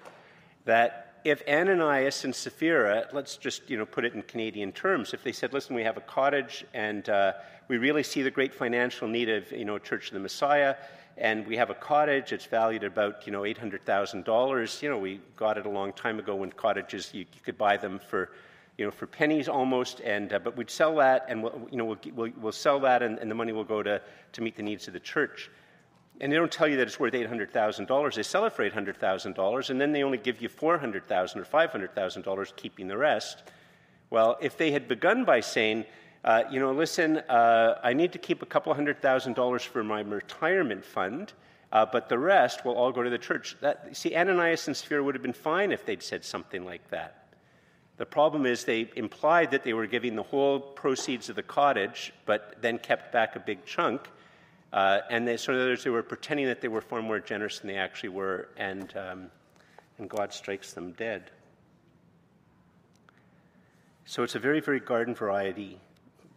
that 0.64 1.20
if 1.24 1.42
Ananias 1.48 2.24
and 2.24 2.34
Sapphira, 2.34 3.08
let's 3.12 3.36
just 3.36 3.70
you 3.70 3.78
know 3.78 3.86
put 3.86 4.04
it 4.04 4.14
in 4.14 4.22
Canadian 4.22 4.72
terms, 4.72 5.14
if 5.14 5.22
they 5.22 5.30
said, 5.30 5.52
"Listen, 5.52 5.76
we 5.76 5.84
have 5.84 5.96
a 5.96 6.00
cottage, 6.00 6.64
and 6.74 7.08
uh, 7.08 7.34
we 7.68 7.78
really 7.78 8.02
see 8.02 8.22
the 8.22 8.30
great 8.30 8.52
financial 8.52 9.06
need 9.06 9.28
of 9.28 9.50
you 9.52 9.64
know 9.64 9.78
Church 9.78 10.08
of 10.08 10.14
the 10.14 10.20
Messiah, 10.20 10.74
and 11.16 11.46
we 11.46 11.56
have 11.56 11.70
a 11.70 11.74
cottage. 11.74 12.32
It's 12.32 12.46
valued 12.46 12.82
at 12.82 12.88
about 12.88 13.24
you 13.26 13.32
know 13.32 13.44
eight 13.44 13.58
hundred 13.58 13.86
thousand 13.86 14.24
dollars. 14.24 14.82
You 14.82 14.90
know, 14.90 14.98
we 14.98 15.20
got 15.36 15.56
it 15.56 15.66
a 15.66 15.70
long 15.70 15.92
time 15.92 16.18
ago 16.18 16.34
when 16.34 16.50
cottages 16.50 17.14
you, 17.14 17.20
you 17.20 17.40
could 17.44 17.58
buy 17.58 17.76
them 17.76 18.00
for 18.10 18.32
you 18.82 18.88
know, 18.88 18.90
for 18.90 19.06
pennies 19.06 19.48
almost, 19.48 20.00
and, 20.00 20.32
uh, 20.32 20.40
but 20.40 20.56
we'd 20.56 20.68
sell 20.68 20.96
that, 20.96 21.26
and 21.28 21.40
we'll, 21.40 21.68
you 21.70 21.76
know, 21.76 21.84
we'll, 21.84 21.98
we'll, 22.16 22.32
we'll 22.36 22.50
sell 22.50 22.80
that, 22.80 23.00
and, 23.00 23.16
and, 23.20 23.30
the 23.30 23.34
money 23.36 23.52
will 23.52 23.62
go 23.62 23.80
to, 23.80 24.02
to 24.32 24.40
meet 24.40 24.56
the 24.56 24.62
needs 24.64 24.88
of 24.88 24.92
the 24.92 24.98
church. 24.98 25.52
And 26.20 26.32
they 26.32 26.36
don't 26.36 26.50
tell 26.50 26.66
you 26.66 26.76
that 26.78 26.88
it's 26.88 26.98
worth 26.98 27.12
$800,000. 27.12 28.14
They 28.16 28.24
sell 28.24 28.44
it 28.44 28.52
for 28.54 28.68
$800,000, 28.68 29.70
and 29.70 29.80
then 29.80 29.92
they 29.92 30.02
only 30.02 30.18
give 30.18 30.42
you 30.42 30.48
$400,000 30.48 31.36
or 31.36 31.44
$500,000, 31.44 32.56
keeping 32.56 32.88
the 32.88 32.98
rest. 32.98 33.44
Well, 34.10 34.36
if 34.40 34.56
they 34.56 34.72
had 34.72 34.88
begun 34.88 35.24
by 35.24 35.38
saying, 35.38 35.84
uh, 36.24 36.42
you 36.50 36.58
know, 36.58 36.72
listen, 36.72 37.18
uh, 37.18 37.78
I 37.84 37.92
need 37.92 38.10
to 38.14 38.18
keep 38.18 38.42
a 38.42 38.46
couple 38.46 38.74
hundred 38.74 39.00
thousand 39.00 39.36
dollars 39.36 39.62
for 39.62 39.84
my 39.84 40.00
retirement 40.00 40.84
fund, 40.84 41.32
uh, 41.70 41.86
but 41.86 42.08
the 42.08 42.18
rest 42.18 42.64
will 42.64 42.74
all 42.74 42.90
go 42.90 43.04
to 43.04 43.10
the 43.10 43.18
church. 43.18 43.56
That, 43.60 43.96
see, 43.96 44.16
Ananias 44.16 44.66
and 44.66 44.76
Sapphira 44.76 45.04
would 45.04 45.14
have 45.14 45.22
been 45.22 45.32
fine 45.32 45.70
if 45.70 45.86
they'd 45.86 46.02
said 46.02 46.24
something 46.24 46.64
like 46.64 46.90
that. 46.90 47.21
The 47.98 48.06
problem 48.06 48.46
is 48.46 48.64
they 48.64 48.90
implied 48.96 49.50
that 49.50 49.64
they 49.64 49.74
were 49.74 49.86
giving 49.86 50.16
the 50.16 50.22
whole 50.22 50.58
proceeds 50.58 51.28
of 51.28 51.36
the 51.36 51.42
cottage, 51.42 52.12
but 52.26 52.56
then 52.60 52.78
kept 52.78 53.12
back 53.12 53.36
a 53.36 53.40
big 53.40 53.64
chunk. 53.64 54.08
Uh, 54.72 55.00
and 55.10 55.28
they, 55.28 55.36
so 55.36 55.76
they 55.76 55.90
were 55.90 56.02
pretending 56.02 56.46
that 56.46 56.60
they 56.60 56.68
were 56.68 56.80
far 56.80 57.02
more 57.02 57.20
generous 57.20 57.58
than 57.58 57.68
they 57.68 57.76
actually 57.76 58.08
were, 58.08 58.48
and, 58.56 58.96
um, 58.96 59.30
and 59.98 60.08
God 60.08 60.32
strikes 60.32 60.72
them 60.72 60.92
dead. 60.92 61.30
So 64.06 64.22
it's 64.22 64.34
a 64.34 64.38
very, 64.38 64.60
very 64.60 64.80
garden 64.80 65.14
variety, 65.14 65.78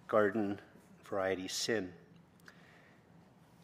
garden 0.07 0.59
variety 1.05 1.47
sin. 1.47 1.93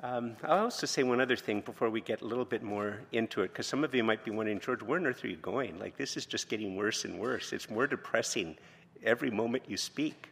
Um, 0.04 0.36
I'll 0.44 0.64
also 0.64 0.88
say 0.88 1.04
one 1.04 1.22
other 1.22 1.36
thing 1.36 1.62
before 1.62 1.92
we 1.92 2.02
get 2.02 2.22
a 2.22 2.26
little 2.26 2.46
bit 2.46 2.64
more 2.64 3.02
into 3.12 3.42
it, 3.44 3.50
because 3.50 3.68
some 3.68 3.84
of 3.84 3.94
you 3.94 4.04
might 4.04 4.26
be 4.26 4.32
wondering, 4.32 4.60
George, 4.60 4.82
where 4.82 5.00
on 5.00 5.06
earth 5.06 5.24
are 5.24 5.28
you 5.28 5.38
going? 5.38 5.78
Like, 5.78 5.96
this 5.96 6.18
is 6.18 6.26
just 6.26 6.50
getting 6.50 6.76
worse 6.76 7.06
and 7.06 7.20
worse. 7.20 7.54
It's 7.54 7.70
more 7.70 7.86
depressing 7.86 8.58
every 9.04 9.30
moment 9.30 9.64
you 9.68 9.78
speak. 9.78 10.30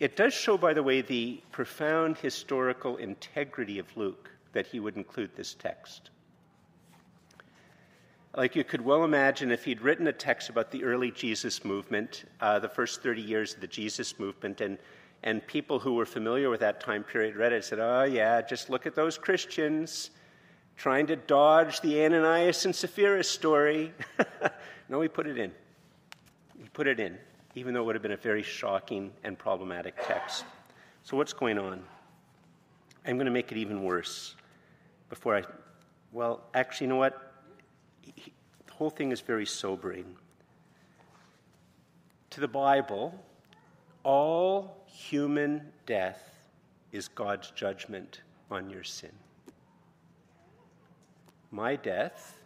It 0.00 0.16
does 0.16 0.34
show, 0.34 0.58
by 0.58 0.74
the 0.74 0.82
way, 0.82 1.00
the 1.00 1.40
profound 1.52 2.18
historical 2.18 2.96
integrity 2.96 3.78
of 3.78 3.96
Luke 3.96 4.30
that 4.52 4.66
he 4.66 4.80
would 4.80 4.96
include 4.96 5.30
this 5.36 5.54
text. 5.54 6.10
Like 8.36 8.56
you 8.56 8.64
could 8.64 8.80
well 8.80 9.04
imagine 9.04 9.52
if 9.52 9.64
he'd 9.64 9.80
written 9.80 10.08
a 10.08 10.12
text 10.12 10.48
about 10.48 10.72
the 10.72 10.82
early 10.82 11.12
Jesus 11.12 11.64
movement, 11.64 12.24
uh, 12.40 12.58
the 12.58 12.68
first 12.68 13.02
30 13.02 13.22
years 13.22 13.54
of 13.54 13.60
the 13.60 13.66
Jesus 13.66 14.18
movement, 14.18 14.60
and 14.60 14.78
and 15.24 15.46
people 15.46 15.78
who 15.78 15.94
were 15.94 16.06
familiar 16.06 16.50
with 16.50 16.60
that 16.60 16.80
time 16.80 17.04
period 17.04 17.36
read 17.36 17.52
it 17.52 17.56
and 17.56 17.64
said, 17.64 17.78
oh, 17.78 18.04
yeah, 18.04 18.42
just 18.42 18.70
look 18.70 18.86
at 18.86 18.94
those 18.94 19.16
Christians 19.16 20.10
trying 20.76 21.06
to 21.06 21.16
dodge 21.16 21.80
the 21.80 22.04
Ananias 22.04 22.64
and 22.64 22.74
Sapphira 22.74 23.22
story. 23.22 23.92
no, 24.88 25.00
he 25.00 25.08
put 25.08 25.26
it 25.26 25.38
in. 25.38 25.52
He 26.60 26.68
put 26.70 26.86
it 26.86 26.98
in, 26.98 27.16
even 27.54 27.74
though 27.74 27.82
it 27.82 27.86
would 27.86 27.94
have 27.94 28.02
been 28.02 28.12
a 28.12 28.16
very 28.16 28.42
shocking 28.42 29.12
and 29.22 29.38
problematic 29.38 29.94
text. 30.04 30.44
So, 31.04 31.16
what's 31.16 31.32
going 31.32 31.58
on? 31.58 31.82
I'm 33.04 33.16
going 33.16 33.26
to 33.26 33.32
make 33.32 33.50
it 33.52 33.58
even 33.58 33.82
worse 33.82 34.36
before 35.08 35.36
I. 35.36 35.42
Well, 36.12 36.42
actually, 36.54 36.86
you 36.86 36.92
know 36.92 36.98
what? 36.98 37.32
The 38.04 38.72
whole 38.72 38.90
thing 38.90 39.12
is 39.12 39.20
very 39.20 39.46
sobering. 39.46 40.16
To 42.30 42.40
the 42.40 42.48
Bible, 42.48 43.14
all 44.04 44.84
human 44.86 45.72
death 45.86 46.22
is 46.90 47.08
God's 47.08 47.50
judgment 47.52 48.20
on 48.50 48.70
your 48.70 48.82
sin. 48.82 49.12
My 51.50 51.76
death 51.76 52.38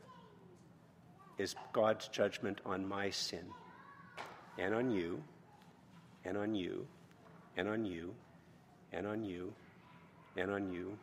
is 1.39 1.55
God's 1.73 2.09
judgment 2.09 2.61
on 2.65 2.89
my 2.89 3.11
sin, 3.11 3.45
and 4.59 4.75
on 4.75 4.91
you, 4.91 5.23
and 6.25 6.37
on 6.37 6.55
you, 6.55 6.87
and 7.57 7.69
on 7.69 7.85
you, 7.85 8.15
and 8.93 9.07
on 9.07 9.25
you, 9.25 9.53
and 10.37 10.51
on 10.51 10.73
you, 10.73 10.99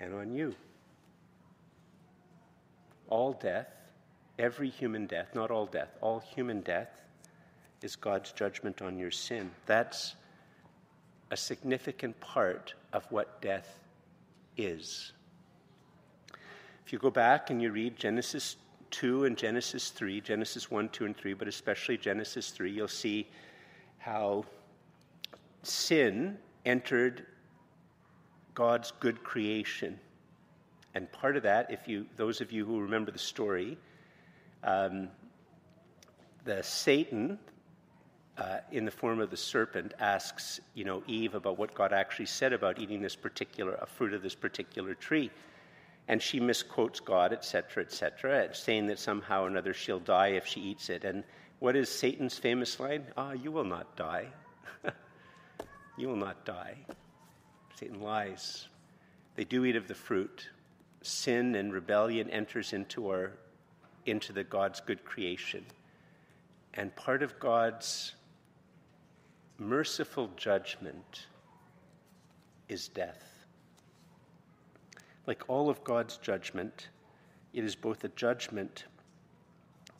and 0.00 0.14
on 0.14 0.32
you. 0.32 0.54
All 3.08 3.32
death, 3.32 3.68
every 4.38 4.68
human 4.68 5.06
death, 5.06 5.34
not 5.34 5.50
all 5.50 5.66
death, 5.66 5.96
all 6.00 6.20
human 6.20 6.60
death 6.60 7.05
is 7.82 7.96
God's 7.96 8.32
judgment 8.32 8.82
on 8.82 8.98
your 8.98 9.10
sin. 9.10 9.50
That's 9.66 10.14
a 11.30 11.36
significant 11.36 12.18
part 12.20 12.74
of 12.92 13.04
what 13.10 13.40
death 13.42 13.80
is. 14.56 15.12
If 16.84 16.92
you 16.92 16.98
go 16.98 17.10
back 17.10 17.50
and 17.50 17.60
you 17.60 17.72
read 17.72 17.96
Genesis 17.96 18.56
2 18.92 19.24
and 19.24 19.36
Genesis 19.36 19.90
3, 19.90 20.20
Genesis 20.20 20.70
1, 20.70 20.88
2, 20.90 21.06
and 21.06 21.16
3, 21.16 21.34
but 21.34 21.48
especially 21.48 21.96
Genesis 21.96 22.50
3, 22.50 22.70
you'll 22.70 22.88
see 22.88 23.26
how 23.98 24.44
sin 25.62 26.38
entered 26.64 27.26
God's 28.54 28.92
good 29.00 29.22
creation. 29.22 29.98
And 30.94 31.10
part 31.12 31.36
of 31.36 31.42
that, 31.42 31.70
if 31.70 31.88
you, 31.88 32.06
those 32.16 32.40
of 32.40 32.52
you 32.52 32.64
who 32.64 32.80
remember 32.80 33.10
the 33.10 33.18
story, 33.18 33.76
um, 34.64 35.08
the 36.44 36.62
Satan, 36.62 37.38
uh, 38.38 38.58
in 38.70 38.84
the 38.84 38.90
form 38.90 39.20
of 39.20 39.30
the 39.30 39.36
serpent, 39.36 39.94
asks, 39.98 40.60
you 40.74 40.84
know, 40.84 41.02
Eve 41.06 41.34
about 41.34 41.58
what 41.58 41.74
God 41.74 41.92
actually 41.92 42.26
said 42.26 42.52
about 42.52 42.78
eating 42.78 43.00
this 43.00 43.16
particular 43.16 43.74
a 43.74 43.86
fruit 43.86 44.12
of 44.12 44.22
this 44.22 44.34
particular 44.34 44.94
tree, 44.94 45.30
and 46.08 46.20
she 46.20 46.38
misquotes 46.38 47.00
God, 47.00 47.32
etc., 47.32 47.82
etc., 47.82 48.54
saying 48.54 48.86
that 48.86 48.98
somehow 48.98 49.44
or 49.44 49.48
another 49.48 49.72
she'll 49.72 50.00
die 50.00 50.28
if 50.28 50.46
she 50.46 50.60
eats 50.60 50.90
it. 50.90 51.04
And 51.04 51.24
what 51.58 51.76
is 51.76 51.88
Satan's 51.88 52.38
famous 52.38 52.78
line? 52.78 53.06
Ah, 53.16 53.32
you 53.32 53.50
will 53.50 53.64
not 53.64 53.96
die. 53.96 54.26
you 55.96 56.08
will 56.08 56.16
not 56.16 56.44
die. 56.44 56.76
Satan 57.74 58.00
lies. 58.00 58.68
They 59.34 59.44
do 59.44 59.64
eat 59.64 59.76
of 59.76 59.88
the 59.88 59.94
fruit. 59.94 60.48
Sin 61.02 61.54
and 61.54 61.72
rebellion 61.72 62.30
enters 62.30 62.72
into 62.72 63.08
our 63.08 63.32
into 64.06 64.32
the 64.32 64.44
God's 64.44 64.80
good 64.80 65.04
creation. 65.04 65.64
And 66.74 66.94
part 66.94 67.22
of 67.22 67.38
God's 67.38 68.14
merciful 69.58 70.30
judgment 70.36 71.26
is 72.68 72.88
death. 72.88 73.46
Like 75.26 75.44
all 75.48 75.68
of 75.68 75.82
God's 75.82 76.18
judgment, 76.18 76.88
it 77.52 77.64
is 77.64 77.74
both 77.74 78.04
a 78.04 78.08
judgment, 78.08 78.84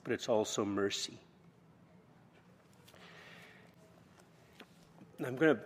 but 0.04 0.12
it's 0.12 0.28
also 0.28 0.64
mercy. 0.64 1.18
I'm 5.24 5.36
going 5.36 5.56
to 5.56 5.62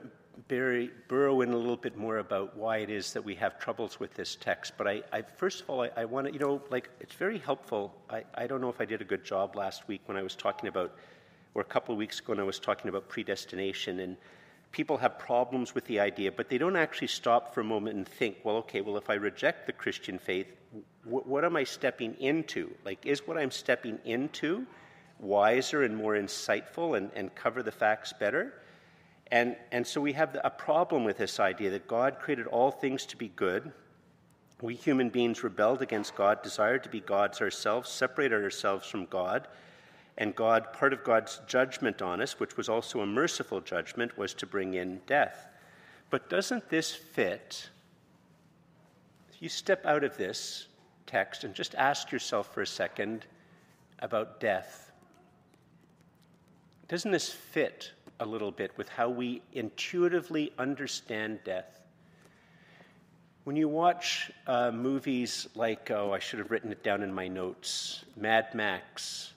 bury, 0.48 0.90
burrow 1.08 1.40
in 1.40 1.50
a 1.50 1.56
little 1.56 1.76
bit 1.76 1.96
more 1.96 2.18
about 2.18 2.56
why 2.56 2.78
it 2.78 2.90
is 2.90 3.12
that 3.12 3.24
we 3.24 3.34
have 3.34 3.58
troubles 3.58 3.98
with 3.98 4.14
this 4.14 4.36
text. 4.36 4.74
But 4.78 4.86
I, 4.86 5.02
I 5.12 5.22
first 5.22 5.62
of 5.62 5.70
all, 5.70 5.82
I, 5.82 5.90
I 5.96 6.04
want 6.04 6.28
to, 6.28 6.32
you 6.32 6.38
know, 6.38 6.62
like, 6.70 6.88
it's 7.00 7.14
very 7.14 7.38
helpful. 7.38 7.94
I, 8.08 8.24
I 8.34 8.46
don't 8.46 8.60
know 8.60 8.70
if 8.70 8.80
I 8.80 8.84
did 8.84 9.00
a 9.00 9.04
good 9.04 9.24
job 9.24 9.56
last 9.56 9.88
week 9.88 10.02
when 10.06 10.16
I 10.16 10.22
was 10.22 10.36
talking 10.36 10.68
about 10.68 10.94
or 11.54 11.62
a 11.62 11.64
couple 11.64 11.92
of 11.92 11.98
weeks 11.98 12.20
ago 12.20 12.32
when 12.32 12.40
I 12.40 12.44
was 12.44 12.58
talking 12.58 12.88
about 12.88 13.08
predestination, 13.08 14.00
and 14.00 14.16
people 14.72 14.96
have 14.98 15.18
problems 15.18 15.74
with 15.74 15.84
the 15.86 16.00
idea, 16.00 16.30
but 16.30 16.48
they 16.48 16.58
don't 16.58 16.76
actually 16.76 17.08
stop 17.08 17.54
for 17.54 17.60
a 17.60 17.64
moment 17.64 17.96
and 17.96 18.06
think, 18.06 18.38
well, 18.44 18.56
okay, 18.56 18.80
well, 18.80 18.96
if 18.96 19.10
I 19.10 19.14
reject 19.14 19.66
the 19.66 19.72
Christian 19.72 20.18
faith, 20.18 20.46
w- 21.04 21.24
what 21.24 21.44
am 21.44 21.56
I 21.56 21.64
stepping 21.64 22.14
into? 22.14 22.70
Like, 22.84 23.04
is 23.04 23.26
what 23.26 23.36
I'm 23.36 23.50
stepping 23.50 23.98
into 24.04 24.66
wiser 25.18 25.82
and 25.82 25.96
more 25.96 26.14
insightful 26.14 26.96
and, 26.96 27.10
and 27.14 27.34
cover 27.34 27.62
the 27.62 27.72
facts 27.72 28.12
better? 28.12 28.54
And, 29.32 29.56
and 29.72 29.86
so 29.86 30.00
we 30.00 30.12
have 30.12 30.36
a 30.42 30.50
problem 30.50 31.04
with 31.04 31.18
this 31.18 31.40
idea 31.40 31.70
that 31.70 31.86
God 31.86 32.18
created 32.20 32.46
all 32.46 32.70
things 32.70 33.06
to 33.06 33.16
be 33.16 33.28
good. 33.28 33.72
We 34.60 34.74
human 34.74 35.08
beings 35.08 35.42
rebelled 35.42 35.82
against 35.82 36.14
God, 36.14 36.42
desired 36.42 36.82
to 36.84 36.88
be 36.88 37.00
gods 37.00 37.40
ourselves, 37.40 37.88
separated 37.90 38.42
ourselves 38.42 38.86
from 38.86 39.06
God 39.06 39.48
and 40.18 40.34
God, 40.34 40.72
part 40.72 40.92
of 40.92 41.04
God's 41.04 41.40
judgment 41.46 42.02
on 42.02 42.20
us, 42.20 42.38
which 42.38 42.56
was 42.56 42.68
also 42.68 43.00
a 43.00 43.06
merciful 43.06 43.60
judgment, 43.60 44.16
was 44.18 44.34
to 44.34 44.46
bring 44.46 44.74
in 44.74 45.00
death. 45.06 45.48
But 46.10 46.28
doesn't 46.28 46.68
this 46.68 46.94
fit? 46.94 47.70
If 49.32 49.40
you 49.40 49.48
step 49.48 49.86
out 49.86 50.04
of 50.04 50.16
this 50.16 50.66
text 51.06 51.44
and 51.44 51.54
just 51.54 51.74
ask 51.76 52.12
yourself 52.12 52.52
for 52.52 52.62
a 52.62 52.66
second 52.66 53.26
about 54.00 54.40
death, 54.40 54.92
doesn't 56.88 57.12
this 57.12 57.30
fit 57.30 57.92
a 58.18 58.26
little 58.26 58.50
bit 58.50 58.72
with 58.76 58.88
how 58.88 59.08
we 59.08 59.42
intuitively 59.52 60.52
understand 60.58 61.38
death? 61.44 61.80
When 63.44 63.56
you 63.56 63.68
watch 63.68 64.30
uh, 64.46 64.70
movies 64.70 65.48
like, 65.54 65.90
oh, 65.90 66.12
I 66.12 66.18
should 66.18 66.40
have 66.40 66.50
written 66.50 66.72
it 66.72 66.82
down 66.82 67.02
in 67.02 67.12
my 67.12 67.26
notes 67.26 68.04
Mad 68.16 68.54
Max, 68.54 69.32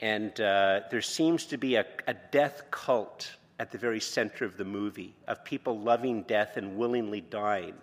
And 0.00 0.38
uh, 0.40 0.80
there 0.90 1.02
seems 1.02 1.46
to 1.46 1.56
be 1.56 1.76
a, 1.76 1.86
a 2.06 2.14
death 2.14 2.64
cult 2.70 3.30
at 3.58 3.70
the 3.70 3.78
very 3.78 4.00
center 4.00 4.44
of 4.44 4.56
the 4.56 4.64
movie 4.64 5.14
of 5.26 5.44
people 5.44 5.78
loving 5.78 6.22
death 6.22 6.56
and 6.56 6.76
willingly 6.76 7.22
dying. 7.22 7.74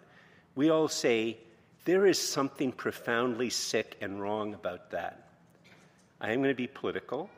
We 0.56 0.70
all 0.70 0.88
say, 0.88 1.38
there 1.86 2.06
is 2.06 2.20
something 2.20 2.72
profoundly 2.72 3.50
sick 3.50 3.98
and 4.00 4.22
wrong 4.22 4.54
about 4.54 4.92
that. 4.92 5.28
I 6.22 6.32
am 6.32 6.40
going 6.40 6.50
to 6.50 6.56
be 6.56 6.68
political. 6.68 7.30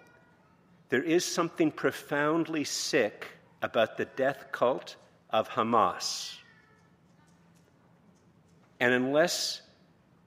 There 0.89 1.01
is 1.01 1.25
something 1.25 1.71
profoundly 1.71 2.63
sick 2.63 3.27
about 3.61 3.97
the 3.97 4.05
death 4.05 4.47
cult 4.51 4.97
of 5.31 5.49
Hamas. 5.49 6.37
And 8.79 8.93
unless 8.93 9.61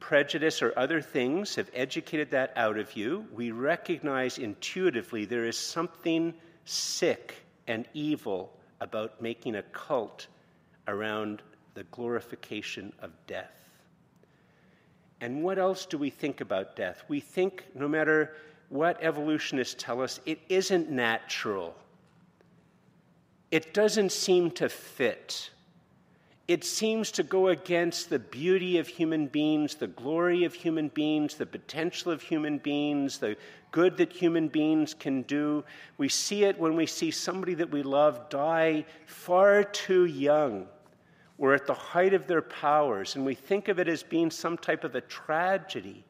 prejudice 0.01 0.63
or 0.63 0.73
other 0.77 1.01
things 1.01 1.55
have 1.57 1.71
educated 1.75 2.31
that 2.31 2.53
out 2.57 2.79
of 2.79 2.97
you, 2.97 3.27
we 3.33 3.51
recognize 3.51 4.39
intuitively 4.39 5.25
there 5.25 5.45
is 5.45 5.59
something 5.59 6.35
sick 6.65 7.35
and 7.67 7.87
evil 7.95 8.53
about 8.81 9.21
making 9.21 9.57
a 9.57 9.63
cult 9.63 10.27
around 10.87 11.43
the 11.75 11.85
glorification 11.85 12.93
of 13.01 13.11
death. 13.27 13.69
And 15.21 15.43
what 15.43 15.59
else 15.59 15.87
do 15.87 15.99
we 15.99 16.11
think 16.11 16.41
about 16.41 16.77
death? 16.77 17.03
We 17.09 17.21
think, 17.21 17.65
no 17.75 17.89
matter 17.89 18.35
what 18.69 19.03
evolutionists 19.03 19.75
tell 19.83 20.01
us, 20.01 20.21
it 20.27 20.39
isn't 20.49 20.91
natural. 20.91 21.75
It 23.51 23.75
doesn't 23.75 24.13
seem 24.13 24.51
to 24.53 24.69
fit 24.69 25.51
it 26.49 26.65
seems 26.65 27.13
to 27.13 27.23
go 27.23 27.49
against 27.49 28.09
the 28.09 28.19
beauty 28.19 28.79
of 28.79 28.89
human 28.89 29.27
beings, 29.27 29.75
the 29.75 29.87
glory 29.87 30.45
of 30.45 30.55
human 30.55 30.89
beings, 30.89 31.35
the 31.35 31.45
potential 31.45 32.11
of 32.11 32.23
human 32.23 32.57
beings, 32.57 33.19
the 33.19 33.37
good 33.71 33.99
that 33.99 34.11
human 34.11 34.49
beings 34.49 34.95
can 34.95 35.21
do. 35.23 35.63
We 35.99 36.09
see 36.09 36.45
it 36.45 36.59
when 36.59 36.75
we 36.75 36.87
see 36.87 37.11
somebody 37.11 37.53
that 37.55 37.71
we 37.71 37.83
love 37.83 38.31
die 38.31 38.87
far 39.05 39.63
too 39.63 40.07
young 40.07 40.67
or 41.37 41.53
at 41.53 41.67
the 41.67 41.75
height 41.75 42.15
of 42.15 42.27
their 42.27 42.43
powers, 42.43 43.15
and 43.15 43.27
we 43.27 43.35
think 43.35 43.69
of 43.69 43.79
it 43.79 43.87
as 43.87 44.03
being 44.03 44.31
some 44.31 44.57
type 44.57 44.85
of 44.85 44.95
a 44.95 45.03
tragedy. 45.03 46.03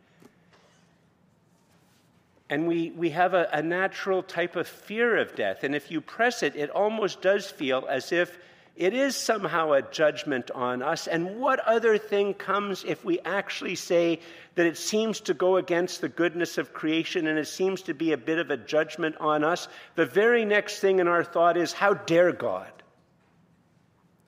And 2.49 2.67
we, 2.67 2.93
we 2.93 3.11
have 3.11 3.35
a, 3.35 3.49
a 3.53 3.61
natural 3.61 4.23
type 4.23 4.57
of 4.57 4.67
fear 4.67 5.19
of 5.19 5.35
death. 5.35 5.65
And 5.65 5.75
if 5.75 5.91
you 5.91 6.01
press 6.01 6.43
it, 6.43 6.57
it 6.57 6.71
almost 6.71 7.21
does 7.21 7.51
feel 7.51 7.85
as 7.91 8.11
if 8.11 8.39
it 8.79 8.95
is 8.95 9.17
somehow 9.17 9.73
a 9.73 9.83
judgment 9.83 10.53
on 10.53 10.83
us. 10.83 11.09
And 11.09 11.41
what 11.41 11.59
other 11.59 11.99
thing 11.99 12.33
comes 12.33 12.85
if 12.85 13.05
we 13.05 13.19
actually 13.21 13.75
say 13.75 14.21
that 14.55 14.67
it 14.67 14.79
seems 14.79 15.21
to 15.23 15.35
go 15.35 15.57
against 15.57 16.01
the 16.01 16.09
goodness 16.09 16.59
of 16.59 16.73
creation 16.73 17.27
and 17.27 17.41
it 17.41 17.49
seems 17.49 17.83
to 17.83 17.95
be 17.95 18.13
a 18.13 18.17
bit 18.17 18.39
of 18.39 18.53
a 18.53 18.57
judgment 18.57 19.17
on 19.19 19.43
us? 19.43 19.67
The 19.97 20.07
very 20.07 20.45
next 20.45 20.79
thing 20.79 21.01
in 21.01 21.09
our 21.09 21.25
thought 21.25 21.57
is, 21.57 21.73
How 21.73 21.95
dare 21.95 22.31
God? 22.31 22.71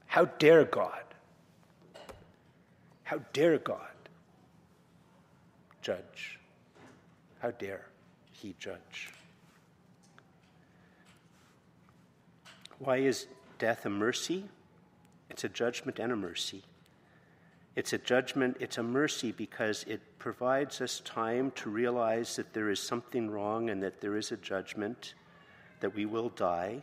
How 0.06 0.24
dare 0.24 0.64
God? 0.64 1.04
How 3.04 3.20
dare 3.32 3.58
God 3.58 3.78
judge? 5.80 6.40
How 7.38 7.52
dare 7.52 7.86
he 8.32 8.56
judge? 8.58 9.12
Why 12.80 12.96
is 12.96 13.26
death 13.60 13.86
a 13.86 13.90
mercy, 13.90 14.44
it's 15.28 15.44
a 15.44 15.48
judgment 15.48 16.00
and 16.00 16.10
a 16.10 16.16
mercy. 16.16 16.64
It's 17.76 17.92
a 17.92 17.98
judgment, 17.98 18.56
it's 18.58 18.78
a 18.78 18.82
mercy 18.82 19.30
because 19.30 19.84
it 19.86 20.00
provides 20.18 20.80
us 20.80 21.00
time 21.04 21.52
to 21.52 21.70
realize 21.70 22.34
that 22.36 22.52
there 22.52 22.70
is 22.70 22.80
something 22.80 23.30
wrong 23.30 23.70
and 23.70 23.80
that 23.82 24.00
there 24.00 24.16
is 24.16 24.32
a 24.32 24.36
judgment, 24.38 25.14
that 25.78 25.94
we 25.94 26.06
will 26.06 26.30
die, 26.30 26.82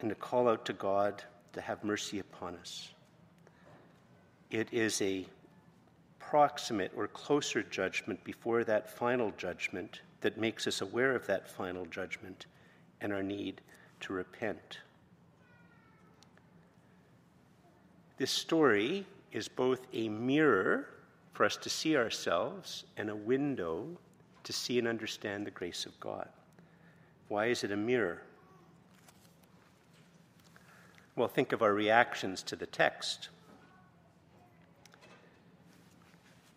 and 0.00 0.08
to 0.08 0.14
call 0.14 0.48
out 0.48 0.64
to 0.64 0.72
God 0.72 1.22
to 1.52 1.60
have 1.60 1.84
mercy 1.84 2.20
upon 2.20 2.56
us. 2.56 2.92
It 4.50 4.68
is 4.72 5.02
a 5.02 5.26
proximate 6.18 6.92
or 6.96 7.08
closer 7.08 7.62
judgment 7.62 8.22
before 8.24 8.64
that 8.64 8.88
final 8.88 9.32
judgment 9.36 10.00
that 10.20 10.38
makes 10.38 10.66
us 10.66 10.80
aware 10.80 11.14
of 11.14 11.26
that 11.26 11.48
final 11.48 11.84
judgment 11.86 12.46
and 13.00 13.12
our 13.12 13.22
need 13.22 13.60
to 14.04 14.12
repent. 14.12 14.78
This 18.18 18.30
story 18.30 19.06
is 19.32 19.48
both 19.48 19.80
a 19.92 20.08
mirror 20.08 20.88
for 21.32 21.44
us 21.44 21.56
to 21.56 21.70
see 21.70 21.96
ourselves 21.96 22.84
and 22.96 23.10
a 23.10 23.16
window 23.16 23.86
to 24.44 24.52
see 24.52 24.78
and 24.78 24.86
understand 24.86 25.46
the 25.46 25.50
grace 25.50 25.86
of 25.86 25.98
God. 25.98 26.28
Why 27.28 27.46
is 27.46 27.64
it 27.64 27.72
a 27.72 27.76
mirror? 27.76 28.22
Well, 31.16 31.28
think 31.28 31.52
of 31.52 31.62
our 31.62 31.72
reactions 31.72 32.42
to 32.44 32.56
the 32.56 32.66
text. 32.66 33.30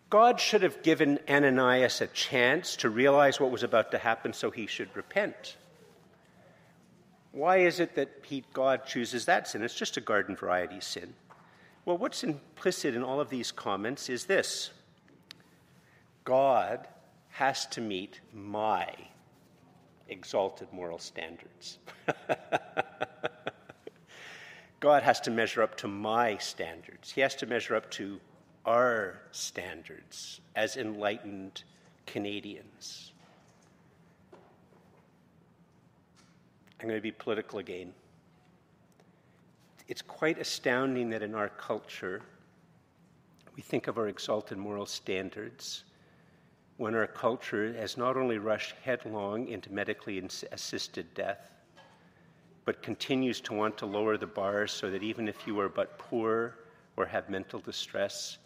God 0.09 0.39
should 0.39 0.63
have 0.63 0.83
given 0.83 1.19
Ananias 1.29 2.01
a 2.01 2.07
chance 2.07 2.75
to 2.77 2.89
realize 2.89 3.39
what 3.39 3.51
was 3.51 3.63
about 3.63 3.91
to 3.91 3.97
happen 3.97 4.33
so 4.33 4.51
he 4.51 4.67
should 4.67 4.95
repent. 4.95 5.55
Why 7.37 7.57
is 7.57 7.79
it 7.79 7.93
that 7.93 8.09
he, 8.23 8.43
God 8.51 8.87
chooses 8.87 9.25
that 9.25 9.47
sin? 9.47 9.61
It's 9.61 9.75
just 9.75 9.95
a 9.95 10.01
garden 10.01 10.35
variety 10.35 10.81
sin. 10.81 11.13
Well, 11.85 11.99
what's 11.99 12.23
implicit 12.23 12.95
in 12.95 13.03
all 13.03 13.19
of 13.19 13.29
these 13.29 13.51
comments 13.51 14.09
is 14.09 14.25
this 14.25 14.71
God 16.23 16.87
has 17.29 17.67
to 17.67 17.79
meet 17.79 18.21
my 18.33 18.91
exalted 20.09 20.67
moral 20.71 20.97
standards. 20.97 21.77
God 24.79 25.03
has 25.03 25.19
to 25.21 25.29
measure 25.29 25.61
up 25.61 25.77
to 25.77 25.87
my 25.87 26.37
standards. 26.37 27.11
He 27.11 27.21
has 27.21 27.35
to 27.35 27.45
measure 27.45 27.75
up 27.75 27.91
to 27.91 28.19
our 28.65 29.21
standards 29.31 30.41
as 30.55 30.75
enlightened 30.75 31.61
Canadians. 32.07 33.11
I'm 36.79 36.87
going 36.87 36.97
to 36.97 37.01
be 37.01 37.11
political 37.11 37.59
again 37.59 37.93
it's 39.87 40.01
quite 40.01 40.37
astounding 40.37 41.09
that 41.09 41.21
in 41.21 41.33
our 41.33 41.49
culture, 41.49 42.21
we 43.55 43.61
think 43.61 43.87
of 43.87 43.97
our 43.97 44.07
exalted 44.07 44.57
moral 44.57 44.85
standards 44.85 45.83
when 46.75 46.93
our 46.93 47.07
culture 47.07 47.73
has 47.73 47.97
not 47.97 48.17
only 48.17 48.37
rushed 48.37 48.75
headlong 48.83 49.47
into 49.47 49.71
medically 49.71 50.21
assisted 50.51 51.11
death, 51.13 51.51
but 52.65 52.83
continues 52.83 53.39
to 53.41 53.53
want 53.53 53.77
to 53.77 53.85
lower 53.85 54.17
the 54.17 54.27
bar 54.27 54.67
so 54.67 54.91
that 54.91 55.01
even 55.01 55.27
if 55.27 55.47
you 55.47 55.57
are 55.59 55.69
but 55.69 55.97
poor 55.97 56.55
or 56.97 57.05
have 57.05 57.29
mental 57.29 57.59
distress, 57.59 58.37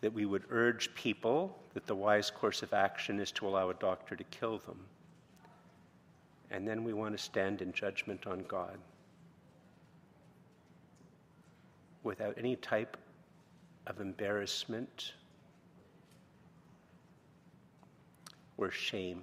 that 0.00 0.12
we 0.12 0.24
would 0.24 0.44
urge 0.48 0.94
people 0.94 1.58
that 1.74 1.86
the 1.86 1.94
wise 1.94 2.30
course 2.30 2.62
of 2.62 2.72
action 2.72 3.18
is 3.18 3.32
to 3.32 3.46
allow 3.46 3.68
a 3.68 3.74
doctor 3.74 4.14
to 4.14 4.24
kill 4.24 4.58
them. 4.58 4.78
And 6.50 6.66
then 6.66 6.84
we 6.84 6.92
want 6.92 7.16
to 7.16 7.22
stand 7.22 7.62
in 7.62 7.72
judgment 7.72 8.26
on 8.26 8.44
God. 8.48 8.78
without 12.02 12.34
any 12.38 12.56
type 12.56 12.96
of 13.86 14.00
embarrassment 14.00 15.12
or 18.56 18.70
shame. 18.70 19.22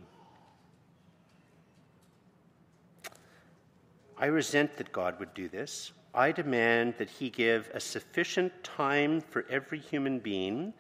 I 4.18 4.28
resent 4.28 4.78
that 4.78 4.92
God 4.92 5.20
would 5.20 5.34
do 5.34 5.48
this. 5.48 5.92
I 6.13 6.32
demand 6.32 6.96
that 6.98 7.10
He 7.10 7.30
give 7.30 7.70
a 7.74 7.80
sufficient 7.80 8.52
time 8.63 9.22
for 9.22 9.46
every 9.50 9.80
human 9.80 10.20
being 10.20 10.74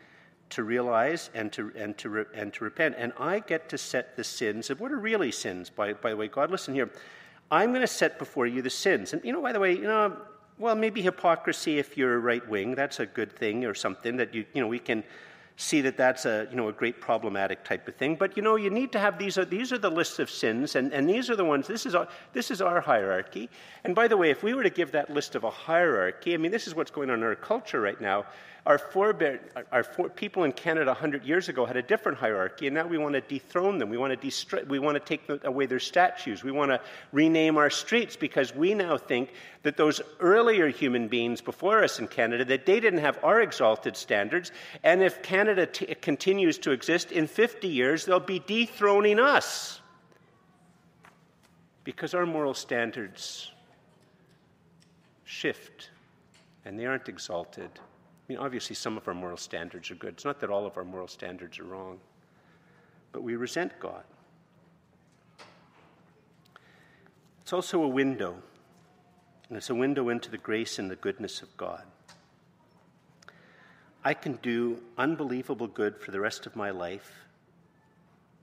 to 0.49 0.63
realize 0.63 1.29
and 1.33 1.51
to, 1.53 1.71
and 1.75 1.97
to, 1.97 2.09
re, 2.09 2.23
and 2.33 2.53
to 2.53 2.63
repent. 2.63 2.95
And 2.97 3.13
I 3.19 3.39
get 3.39 3.69
to 3.69 3.77
set 3.77 4.15
the 4.15 4.23
sins 4.23 4.69
of 4.69 4.79
what 4.79 4.91
are 4.91 4.99
really 4.99 5.31
sins, 5.31 5.69
by, 5.69 5.93
by 5.93 6.11
the 6.11 6.15
way. 6.15 6.27
God, 6.27 6.51
listen 6.51 6.73
here. 6.73 6.89
I'm 7.51 7.71
going 7.71 7.81
to 7.81 7.87
set 7.87 8.19
before 8.19 8.45
you 8.45 8.61
the 8.61 8.69
sins. 8.69 9.13
And, 9.13 9.23
you 9.23 9.31
know, 9.31 9.41
by 9.41 9.51
the 9.51 9.59
way, 9.59 9.73
you 9.73 9.83
know, 9.83 10.17
well, 10.59 10.75
maybe 10.75 11.01
hypocrisy 11.01 11.79
if 11.79 11.97
you're 11.97 12.19
right 12.19 12.47
wing, 12.47 12.75
that's 12.75 12.99
a 12.99 13.05
good 13.05 13.31
thing 13.31 13.65
or 13.65 13.73
something 13.73 14.17
that 14.17 14.33
you, 14.33 14.45
you 14.53 14.61
know, 14.61 14.67
we 14.67 14.79
can 14.79 15.03
see 15.59 15.81
that 15.81 15.97
that's 15.97 16.25
a, 16.25 16.47
you 16.51 16.55
know, 16.55 16.69
a 16.69 16.71
great 16.71 17.01
problematic 17.01 17.63
type 17.63 17.87
of 17.87 17.95
thing. 17.95 18.15
But, 18.15 18.37
you 18.37 18.43
know, 18.43 18.55
you 18.57 18.69
need 18.69 18.91
to 18.91 18.99
have 18.99 19.17
these 19.17 19.37
are, 19.39 19.45
these 19.45 19.71
are 19.73 19.77
the 19.79 19.89
lists 19.89 20.19
of 20.19 20.29
sins, 20.29 20.75
and, 20.75 20.93
and 20.93 21.09
these 21.09 21.31
are 21.31 21.35
the 21.35 21.43
ones, 21.43 21.67
this 21.67 21.87
is, 21.87 21.95
our, 21.95 22.07
this 22.33 22.51
is 22.51 22.61
our 22.61 22.79
hierarchy. 22.79 23.49
And 23.83 23.95
by 23.95 24.07
the 24.07 24.17
way, 24.17 24.29
if 24.29 24.43
we 24.43 24.53
were 24.53 24.63
to 24.63 24.69
give 24.69 24.91
that 24.91 25.11
list 25.11 25.33
of 25.35 25.43
a 25.43 25.49
hierarchy, 25.49 26.35
I 26.35 26.37
mean, 26.37 26.51
this 26.51 26.67
is 26.67 26.75
what's 26.75 26.91
going 26.91 27.09
on 27.09 27.19
in 27.19 27.23
our 27.23 27.35
culture 27.35 27.81
right 27.81 27.99
now. 27.99 28.25
Our, 28.67 28.77
forebear, 28.77 29.39
our 29.71 29.81
for, 29.81 30.09
people 30.09 30.43
in 30.43 30.51
Canada 30.51 30.91
100 30.91 31.23
years 31.23 31.47
ago 31.47 31.65
had 31.65 31.77
a 31.77 31.81
different 31.81 32.17
hierarchy, 32.17 32.67
and 32.67 32.73
now 32.73 32.85
we 32.85 32.97
want 32.97 33.15
to 33.15 33.21
dethrone 33.21 33.77
them. 33.77 33.89
We 33.89 33.97
want 33.97 34.19
to, 34.19 34.27
destri- 34.27 34.67
we 34.67 34.77
want 34.77 34.95
to 34.95 34.99
take 34.99 35.23
away 35.45 35.67
their 35.67 35.79
statues. 35.79 36.43
We 36.43 36.51
want 36.51 36.71
to 36.71 36.81
rename 37.13 37.57
our 37.57 37.69
streets 37.69 38.17
because 38.17 38.53
we 38.53 38.73
now 38.73 38.97
think 38.97 39.31
that 39.63 39.77
those 39.77 40.01
earlier 40.19 40.67
human 40.67 41.07
beings 41.07 41.39
before 41.39 41.81
us 41.81 41.99
in 41.99 42.09
Canada, 42.09 42.43
that 42.43 42.65
they 42.65 42.81
didn't 42.81 42.99
have 42.99 43.17
our 43.23 43.39
exalted 43.39 43.95
standards, 43.95 44.51
and 44.83 45.01
if 45.01 45.23
Canada 45.23 45.65
t- 45.65 45.85
continues 45.95 46.57
to 46.57 46.71
exist, 46.71 47.13
in 47.13 47.25
50 47.25 47.69
years, 47.69 48.03
they'll 48.03 48.19
be 48.19 48.39
dethroning 48.39 49.17
us 49.17 49.79
because 51.85 52.13
our 52.13 52.25
moral 52.25 52.53
standards 52.53 53.49
shift 55.23 55.89
and 56.65 56.77
they 56.77 56.85
aren't 56.85 57.07
exalted. 57.07 57.69
I 58.27 58.33
mean, 58.33 58.39
obviously, 58.39 58.75
some 58.75 58.97
of 58.97 59.07
our 59.07 59.13
moral 59.13 59.37
standards 59.37 59.89
are 59.89 59.95
good. 59.95 60.15
It's 60.15 60.25
not 60.25 60.41
that 60.41 60.49
all 60.49 60.65
of 60.65 60.77
our 60.77 60.83
moral 60.83 61.07
standards 61.07 61.59
are 61.59 61.63
wrong, 61.63 61.99
but 63.13 63.23
we 63.23 63.35
resent 63.37 63.79
God. 63.79 64.03
It's 67.41 67.53
also 67.53 67.83
a 67.83 67.87
window, 67.87 68.35
and 69.47 69.57
it's 69.57 69.69
a 69.69 69.75
window 69.75 70.09
into 70.09 70.29
the 70.29 70.37
grace 70.37 70.77
and 70.77 70.91
the 70.91 70.97
goodness 70.97 71.41
of 71.41 71.55
God. 71.55 71.83
I 74.03 74.13
can 74.13 74.39
do 74.41 74.81
unbelievable 74.97 75.67
good 75.67 76.01
for 76.01 76.11
the 76.11 76.19
rest 76.19 76.45
of 76.45 76.55
my 76.55 76.71
life. 76.71 77.25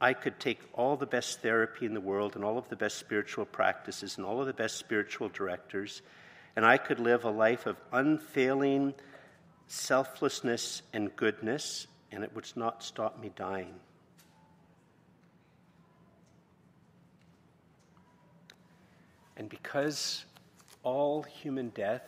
I 0.01 0.15
could 0.15 0.41
take 0.41 0.61
all 0.73 0.97
the 0.97 1.07
best 1.07 1.43
therapy 1.43 1.85
in 1.85 1.93
the 1.93 2.01
world 2.01 2.37
and 2.37 2.45
all 2.45 2.57
of 2.57 2.69
the 2.71 2.77
best 2.77 2.97
spiritual 2.97 3.45
practices 3.45 4.17
and 4.17 4.27
all 4.27 4.41
of 4.41 4.47
the 4.47 4.53
best 4.53 4.77
spiritual 4.77 5.29
directors 5.29 6.03
and 6.57 6.65
I 6.65 6.79
could 6.79 7.01
live 7.01 7.25
a 7.25 7.31
life 7.31 7.67
of 7.67 7.77
unfailing 7.93 8.95
selflessness 9.67 10.83
and 10.93 11.15
goodness, 11.17 11.87
and 12.13 12.23
it 12.23 12.35
would 12.35 12.47
not 12.57 12.83
stop 12.83 13.21
me 13.21 13.31
dying. 13.35 13.75
And 19.37 19.49
because 19.49 20.25
all 20.83 21.23
human 21.23 21.71
death 21.71 22.03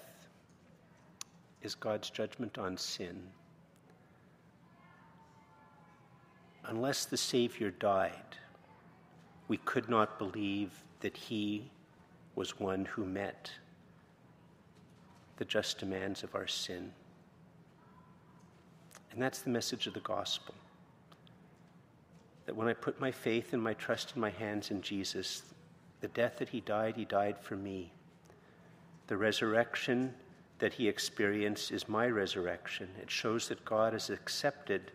is 1.63 1.75
God's 1.75 2.11
judgment 2.11 2.59
on 2.59 2.77
sin, 2.77 3.21
unless 6.65 7.07
the 7.07 7.17
Savior 7.17 7.71
died, 7.71 8.13
we 9.49 9.57
could 9.59 9.89
not 9.89 10.19
believe 10.19 10.71
that 11.01 11.17
he 11.17 11.71
was 12.35 12.61
one 12.61 12.85
who 12.85 13.05
met 13.05 13.51
the 15.37 15.45
just 15.45 15.79
demands 15.79 16.23
of 16.23 16.35
our 16.35 16.47
sin. 16.47 16.93
And 19.17 19.23
that's 19.23 19.39
the 19.39 19.49
message 19.49 19.87
of 19.87 19.95
the 19.95 20.01
gospel. 20.01 20.55
That 22.45 22.55
when 22.55 22.69
I 22.69 22.75
put 22.75 23.01
my 23.01 23.11
faith 23.11 23.55
and 23.55 23.63
my 23.63 23.73
trust 23.73 24.13
in 24.15 24.21
my 24.21 24.29
hands 24.29 24.71
in 24.71 24.83
Jesus, 24.83 25.43
the 26.03 26.09
death 26.09 26.37
that 26.37 26.51
he 26.51 26.61
died, 26.61 26.97
he 26.97 27.07
died 27.07 27.39
for 27.41 27.57
me. 27.57 27.93
The 29.07 29.17
resurrection 29.17 30.13
that 30.59 30.75
he 30.75 30.87
experienced 30.87 31.73
is 31.73 31.89
my 31.89 32.09
resurrection. 32.09 32.91
It 33.01 33.11
shows 33.11 33.49
that 33.49 33.65
God 33.65 33.95
has 33.95 34.11
accepted 34.11 34.93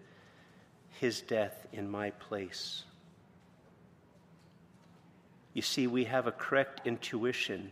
his 1.00 1.22
death 1.22 1.66
in 1.74 1.90
my 1.90 2.12
place. 2.12 2.84
You 5.56 5.64
see, 5.64 5.88
we 5.88 6.04
have 6.04 6.28
a 6.28 6.32
correct 6.32 6.82
intuition 6.86 7.72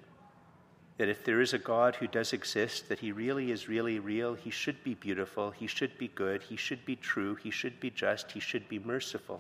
that 0.99 1.07
if 1.07 1.23
there 1.23 1.39
is 1.39 1.53
a 1.53 1.57
God 1.57 1.95
who 1.95 2.07
does 2.07 2.33
exist, 2.33 2.89
that 2.89 2.99
he 2.99 3.13
really 3.13 3.51
is 3.51 3.69
really 3.69 3.99
real, 3.99 4.33
he 4.35 4.49
should 4.49 4.83
be 4.83 4.95
beautiful, 4.95 5.49
he 5.49 5.65
should 5.65 5.97
be 5.97 6.09
good, 6.09 6.43
he 6.43 6.57
should 6.57 6.83
be 6.83 6.97
true, 6.97 7.35
he 7.35 7.49
should 7.49 7.79
be 7.79 7.89
just, 7.89 8.33
he 8.33 8.41
should 8.41 8.67
be 8.67 8.79
merciful. 8.79 9.39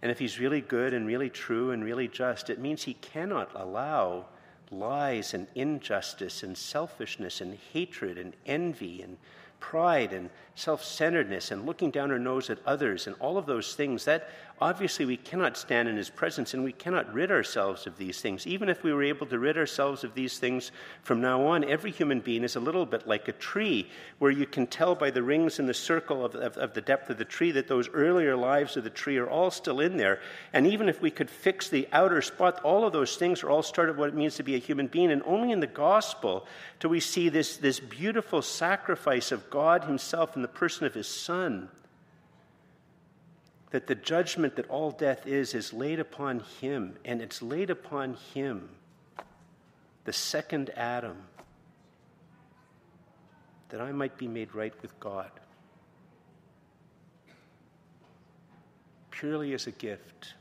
And 0.00 0.12
if 0.12 0.18
he's 0.20 0.38
really 0.38 0.60
good 0.60 0.94
and 0.94 1.08
really 1.08 1.28
true 1.28 1.72
and 1.72 1.82
really 1.82 2.06
just, 2.06 2.50
it 2.50 2.60
means 2.60 2.84
he 2.84 2.94
cannot 2.94 3.50
allow 3.56 4.26
lies 4.70 5.34
and 5.34 5.48
injustice 5.56 6.44
and 6.44 6.56
selfishness 6.56 7.40
and 7.40 7.58
hatred 7.72 8.16
and 8.16 8.32
envy 8.46 9.02
and 9.02 9.16
pride 9.58 10.12
and 10.12 10.30
self 10.54 10.84
centeredness 10.84 11.50
and 11.50 11.66
looking 11.66 11.90
down 11.90 12.12
our 12.12 12.18
nose 12.18 12.48
at 12.48 12.58
others 12.64 13.08
and 13.08 13.16
all 13.18 13.36
of 13.36 13.46
those 13.46 13.74
things, 13.74 14.04
that 14.04 14.28
obviously 14.60 15.04
we 15.04 15.16
cannot 15.16 15.56
stand 15.56 15.88
in 15.88 15.96
His 15.96 16.10
presence 16.10 16.54
and 16.54 16.62
we 16.62 16.72
cannot 16.72 17.12
rid 17.12 17.30
ourselves 17.30 17.86
of 17.86 17.98
these 17.98 18.20
things. 18.20 18.46
Even 18.46 18.68
if 18.68 18.82
we 18.82 18.92
were 18.92 19.02
able 19.02 19.26
to 19.26 19.38
rid 19.38 19.58
ourselves 19.58 20.04
of 20.04 20.14
these 20.14 20.38
things 20.38 20.70
from 21.02 21.20
now 21.20 21.44
on, 21.46 21.64
every 21.64 21.90
human 21.90 22.20
being 22.20 22.44
is 22.44 22.56
a 22.56 22.60
little 22.60 22.86
bit 22.86 23.06
like 23.06 23.26
a 23.28 23.32
tree, 23.32 23.88
where 24.18 24.30
you 24.30 24.46
can 24.46 24.66
tell 24.66 24.94
by 24.94 25.10
the 25.10 25.22
rings 25.22 25.58
in 25.58 25.66
the 25.66 25.74
circle 25.74 26.24
of, 26.24 26.34
of, 26.34 26.56
of 26.56 26.74
the 26.74 26.80
depth 26.80 27.10
of 27.10 27.18
the 27.18 27.24
tree 27.24 27.50
that 27.50 27.68
those 27.68 27.88
earlier 27.90 28.36
lives 28.36 28.76
of 28.76 28.84
the 28.84 28.90
tree 28.90 29.18
are 29.18 29.28
all 29.28 29.50
still 29.50 29.80
in 29.80 29.96
there. 29.96 30.20
And 30.52 30.66
even 30.66 30.88
if 30.88 31.02
we 31.02 31.10
could 31.10 31.30
fix 31.30 31.68
the 31.68 31.88
outer 31.92 32.22
spot, 32.22 32.60
all 32.62 32.86
of 32.86 32.92
those 32.92 33.16
things 33.16 33.42
are 33.42 33.50
all 33.50 33.62
started 33.62 33.96
what 33.96 34.08
it 34.08 34.14
means 34.14 34.36
to 34.36 34.42
be 34.42 34.54
a 34.54 34.58
human 34.58 34.86
being. 34.86 35.10
And 35.10 35.22
only 35.26 35.50
in 35.50 35.60
the 35.60 35.66
gospel 35.66 36.46
do 36.80 36.88
we 36.88 37.00
see 37.00 37.28
this, 37.28 37.56
this 37.56 37.80
beautiful 37.80 38.40
sacrifice 38.40 39.32
of 39.32 39.50
God 39.50 39.84
Himself 39.84 40.36
in 40.36 40.42
the 40.42 40.48
person 40.48 40.86
of 40.86 40.94
His 40.94 41.08
Son 41.08 41.68
that 43.74 43.88
the 43.88 43.94
judgment 43.96 44.54
that 44.54 44.70
all 44.70 44.92
death 44.92 45.26
is 45.26 45.52
is 45.52 45.72
laid 45.72 45.98
upon 45.98 46.38
him, 46.60 46.96
and 47.04 47.20
it's 47.20 47.42
laid 47.42 47.70
upon 47.70 48.16
him, 48.32 48.68
the 50.04 50.12
second 50.12 50.70
Adam, 50.76 51.16
that 53.70 53.80
I 53.80 53.90
might 53.90 54.16
be 54.16 54.28
made 54.28 54.54
right 54.54 54.72
with 54.80 55.00
God. 55.00 55.28
Purely 59.10 59.54
as 59.54 59.66
a 59.66 59.72
gift. 59.72 60.34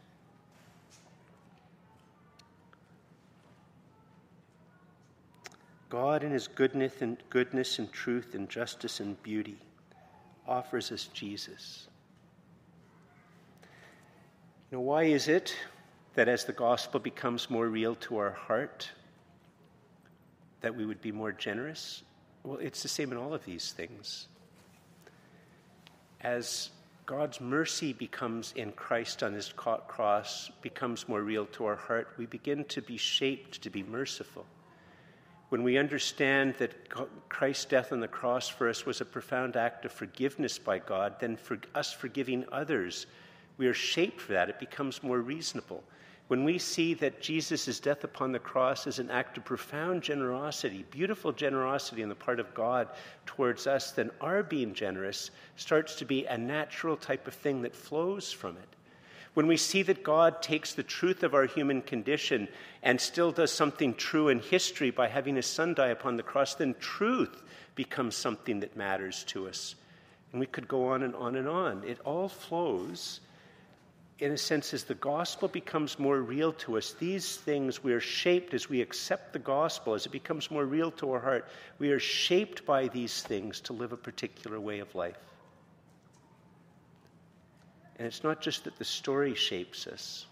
God, 5.90 6.24
in 6.24 6.32
his 6.32 6.48
goodness 6.48 7.02
and, 7.02 7.18
goodness 7.32 7.80
and 7.80 7.92
truth 7.92 8.36
and 8.36 8.48
justice 8.48 9.00
and 9.00 9.20
beauty, 9.24 9.58
offers 10.48 10.92
us 10.92 11.06
Jesus. 11.16 11.88
Now, 14.74 14.80
why 14.80 15.04
is 15.04 15.28
it 15.28 15.56
that 16.16 16.28
as 16.28 16.46
the 16.46 16.52
gospel 16.52 17.00
becomes 17.00 17.48
more 17.48 17.68
real 17.68 17.94
to 17.98 18.18
our 18.18 18.32
heart, 18.32 18.90
that 20.62 20.76
we 20.76 20.84
would 20.84 21.00
be 21.00 21.12
more 21.12 21.32
generous? 21.32 22.02
Well, 22.42 22.58
it's 22.58 22.82
the 22.82 22.90
same 22.90 23.12
in 23.12 23.20
all 23.20 23.36
of 23.36 23.46
these 23.46 23.72
things. 23.72 24.30
As 26.22 26.72
God's 27.06 27.40
mercy 27.40 27.94
becomes 27.94 28.52
in 28.56 28.72
Christ 28.72 29.22
on 29.22 29.34
his 29.34 29.54
cross, 29.56 30.50
becomes 30.64 31.08
more 31.08 31.22
real 31.22 31.46
to 31.46 31.66
our 31.66 31.76
heart, 31.76 32.08
we 32.18 32.26
begin 32.26 32.66
to 32.66 32.82
be 32.82 32.98
shaped 32.98 33.62
to 33.62 33.70
be 33.70 33.84
merciful. 33.84 34.44
When 35.50 35.62
we 35.62 35.78
understand 35.78 36.56
that 36.56 36.90
Christ's 37.30 37.66
death 37.66 37.92
on 37.94 38.00
the 38.00 38.08
cross 38.08 38.50
for 38.50 38.68
us 38.68 38.88
was 38.88 39.02
a 39.02 39.06
profound 39.06 39.56
act 39.56 39.86
of 39.86 39.92
forgiveness 39.92 40.58
by 40.58 40.80
God, 40.80 41.20
then 41.20 41.36
for 41.38 41.60
us 41.76 41.94
forgiving 41.94 42.44
others 42.52 43.06
we 43.58 43.68
are 43.68 43.74
shaped 43.74 44.20
for 44.20 44.34
that. 44.34 44.50
It 44.50 44.60
becomes 44.60 45.04
more 45.04 45.20
reasonable. 45.20 45.84
When 46.28 46.46
we 46.46 46.58
see 46.58 46.94
that 46.96 47.22
Jesus' 47.22 47.80
death 47.80 48.04
upon 48.04 48.32
the 48.32 48.40
cross 48.40 48.88
is 48.88 48.98
an 48.98 49.12
act 49.12 49.38
of 49.38 49.46
profound 49.46 50.02
generosity, 50.02 50.86
beautiful 50.90 51.32
generosity 51.32 52.02
on 52.02 52.10
the 52.10 52.16
part 52.16 52.40
of 52.40 52.54
God 52.54 52.88
towards 53.26 53.68
us, 53.68 53.92
then 53.92 54.10
our 54.22 54.42
being 54.42 54.74
generous 54.74 55.32
starts 55.58 55.96
to 55.96 56.06
be 56.06 56.26
a 56.26 56.38
natural 56.38 56.96
type 56.96 57.28
of 57.28 57.34
thing 57.34 57.62
that 57.62 57.76
flows 57.76 58.32
from 58.32 58.58
it. 58.58 58.70
When 59.34 59.48
we 59.48 59.58
see 59.58 59.82
that 59.84 60.04
God 60.04 60.42
takes 60.42 60.74
the 60.74 60.84
truth 60.84 61.24
of 61.24 61.34
our 61.34 61.46
human 61.46 61.82
condition 61.82 62.48
and 62.84 63.02
still 63.02 63.32
does 63.32 63.52
something 63.52 63.96
true 63.96 64.30
in 64.30 64.40
history 64.40 64.92
by 64.92 65.08
having 65.08 65.36
his 65.36 65.48
son 65.48 65.74
die 65.74 65.88
upon 65.88 66.18
the 66.18 66.24
cross, 66.24 66.56
then 66.56 66.76
truth 66.80 67.42
becomes 67.76 68.16
something 68.16 68.60
that 68.62 68.78
matters 68.78 69.24
to 69.26 69.48
us. 69.48 69.76
And 70.32 70.40
we 70.40 70.46
could 70.46 70.68
go 70.68 70.88
on 70.88 71.04
and 71.04 71.16
on 71.16 71.36
and 71.36 71.48
on. 71.48 71.84
It 71.84 72.00
all 72.06 72.30
flows 72.30 73.20
in 74.20 74.32
a 74.32 74.38
sense, 74.38 74.74
as 74.74 74.84
the 74.84 74.96
gospel 74.96 75.48
becomes 75.48 75.98
more 75.98 76.22
real 76.22 76.54
to 76.54 76.78
us, 76.78 76.94
these 76.94 77.38
things 77.38 77.84
we 77.84 77.94
are 77.94 78.00
shaped 78.00 78.54
as 78.54 78.70
we 78.70 78.82
accept 78.82 79.34
the 79.34 79.40
gospel, 79.40 79.96
as 79.96 80.06
it 80.06 80.12
becomes 80.12 80.52
more 80.52 80.66
real 80.66 80.92
to 80.92 81.12
our 81.12 81.20
heart, 81.20 81.48
we 81.80 81.90
are 81.90 82.00
shaped 82.00 82.66
by 82.66 82.88
these 82.88 83.24
things 83.24 83.60
to 83.62 83.74
live 83.74 83.92
a 83.92 83.98
particular 83.98 84.60
way 84.60 84.80
of 84.80 84.94
life. 84.94 85.18
And 87.98 88.08
it's 88.08 88.24
not 88.24 88.40
just 88.40 88.64
that 88.66 88.78
the 88.78 88.86
story 88.86 89.34
shapes 89.34 89.88
us, 89.88 90.28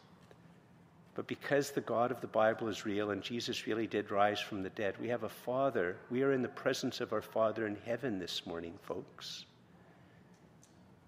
but 1.16 1.28
because 1.28 1.72
the 1.72 1.82
God 1.82 2.12
of 2.12 2.22
the 2.22 2.28
Bible 2.28 2.68
is 2.68 2.86
real 2.86 3.12
and 3.12 3.22
Jesus 3.22 3.66
really 3.68 3.88
did 3.88 4.12
rise 4.12 4.40
from 4.40 4.62
the 4.62 4.70
dead, 4.70 4.96
we 5.02 5.10
have 5.10 5.24
a 5.24 5.30
Father. 5.30 5.98
We 6.10 6.24
are 6.24 6.34
in 6.34 6.42
the 6.42 6.48
presence 6.48 7.02
of 7.02 7.14
our 7.14 7.22
Father 7.22 7.66
in 7.68 7.78
heaven 7.86 8.20
this 8.20 8.46
morning, 8.46 8.74
folks. 8.84 9.46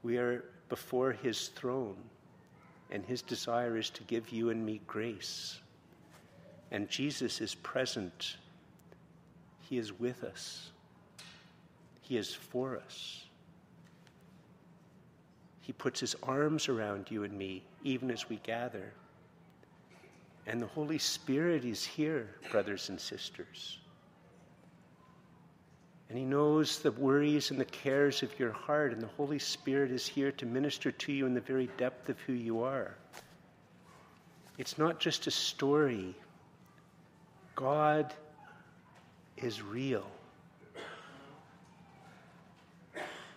We 0.02 0.18
are 0.18 0.44
before 0.70 1.12
his 1.12 1.50
throne 1.50 1.98
and 2.94 3.04
his 3.04 3.24
desire 3.24 3.76
is 3.76 3.90
to 3.90 4.04
give 4.04 4.30
you 4.30 4.52
and 4.52 4.64
me 4.64 4.80
grace. 4.86 5.60
And 6.72 6.88
Jesus 6.88 7.42
is 7.42 7.56
present, 7.56 8.38
he 9.62 9.78
is 9.78 10.00
with 10.00 10.24
us. 10.24 10.70
He 12.02 12.18
is 12.18 12.34
for 12.34 12.78
us. 12.78 13.24
He 15.62 15.74
puts 15.74 16.00
his 16.02 16.16
arms 16.22 16.68
around 16.68 17.10
you 17.10 17.24
and 17.24 17.36
me, 17.36 17.64
even 17.84 18.12
as 18.12 18.30
we 18.30 18.36
gather. 18.44 18.92
And 20.46 20.62
the 20.62 20.68
Holy 20.68 20.98
Spirit 20.98 21.64
is 21.64 21.84
here, 21.84 22.36
brothers 22.52 22.90
and 22.90 23.00
sisters. 23.00 23.80
And 26.14 26.20
He 26.20 26.28
knows 26.28 26.78
the 26.78 26.92
worries 26.92 27.50
and 27.50 27.60
the 27.60 27.66
cares 27.66 28.22
of 28.22 28.38
your 28.38 28.52
heart, 28.52 28.94
and 28.94 29.02
the 29.02 29.08
Holy 29.18 29.40
Spirit 29.40 29.90
is 29.90 30.06
here 30.06 30.32
to 30.34 30.46
minister 30.46 30.92
to 30.92 31.12
you 31.12 31.26
in 31.26 31.34
the 31.34 31.42
very 31.42 31.72
depth 31.76 32.08
of 32.08 32.20
who 32.20 32.34
you 32.34 32.62
are. 32.62 32.96
It's 34.60 34.78
not 34.78 35.00
just 35.00 35.26
a 35.26 35.32
story, 35.32 36.14
God 37.56 38.14
is 39.38 39.64
real. 39.64 40.06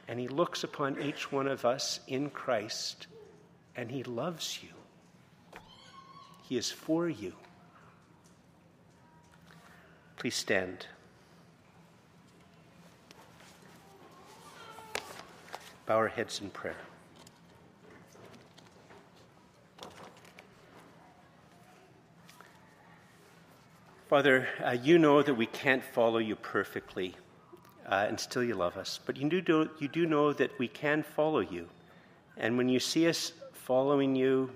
And 0.07 0.20
He 0.20 0.29
looks 0.29 0.62
upon 0.62 1.01
each 1.01 1.33
one 1.33 1.49
of 1.49 1.64
us 1.64 2.01
in 2.07 2.29
Christ, 2.29 3.07
and 3.74 3.91
He 3.91 4.03
loves 4.03 4.59
you. 4.62 5.61
He 6.43 6.59
is 6.59 6.70
for 6.70 7.09
you. 7.09 7.33
Please 10.18 10.35
stand. 10.35 10.85
Bow 15.87 15.97
our 15.97 16.09
heads 16.09 16.41
in 16.41 16.51
prayer. 16.51 16.76
Father, 24.09 24.49
uh, 24.64 24.70
you 24.70 24.99
know 24.99 25.22
that 25.22 25.34
we 25.34 25.47
can't 25.47 25.82
follow 25.82 26.18
you 26.18 26.34
perfectly, 26.37 27.14
uh, 27.89 28.07
and 28.09 28.18
still 28.18 28.43
you 28.43 28.55
love 28.55 28.76
us. 28.76 28.99
But 29.05 29.16
you 29.16 29.28
do, 29.41 29.70
you 29.78 29.89
do 29.89 30.07
know 30.07 30.32
that 30.32 30.59
we 30.59 30.68
can 30.68 31.05
follow 31.05 31.41
you. 31.41 31.68
And 32.37 32.57
when 32.57 32.68
you 32.68 32.80
see 32.80 33.09
us 33.09 33.32
following 33.53 34.14
you, 34.16 34.51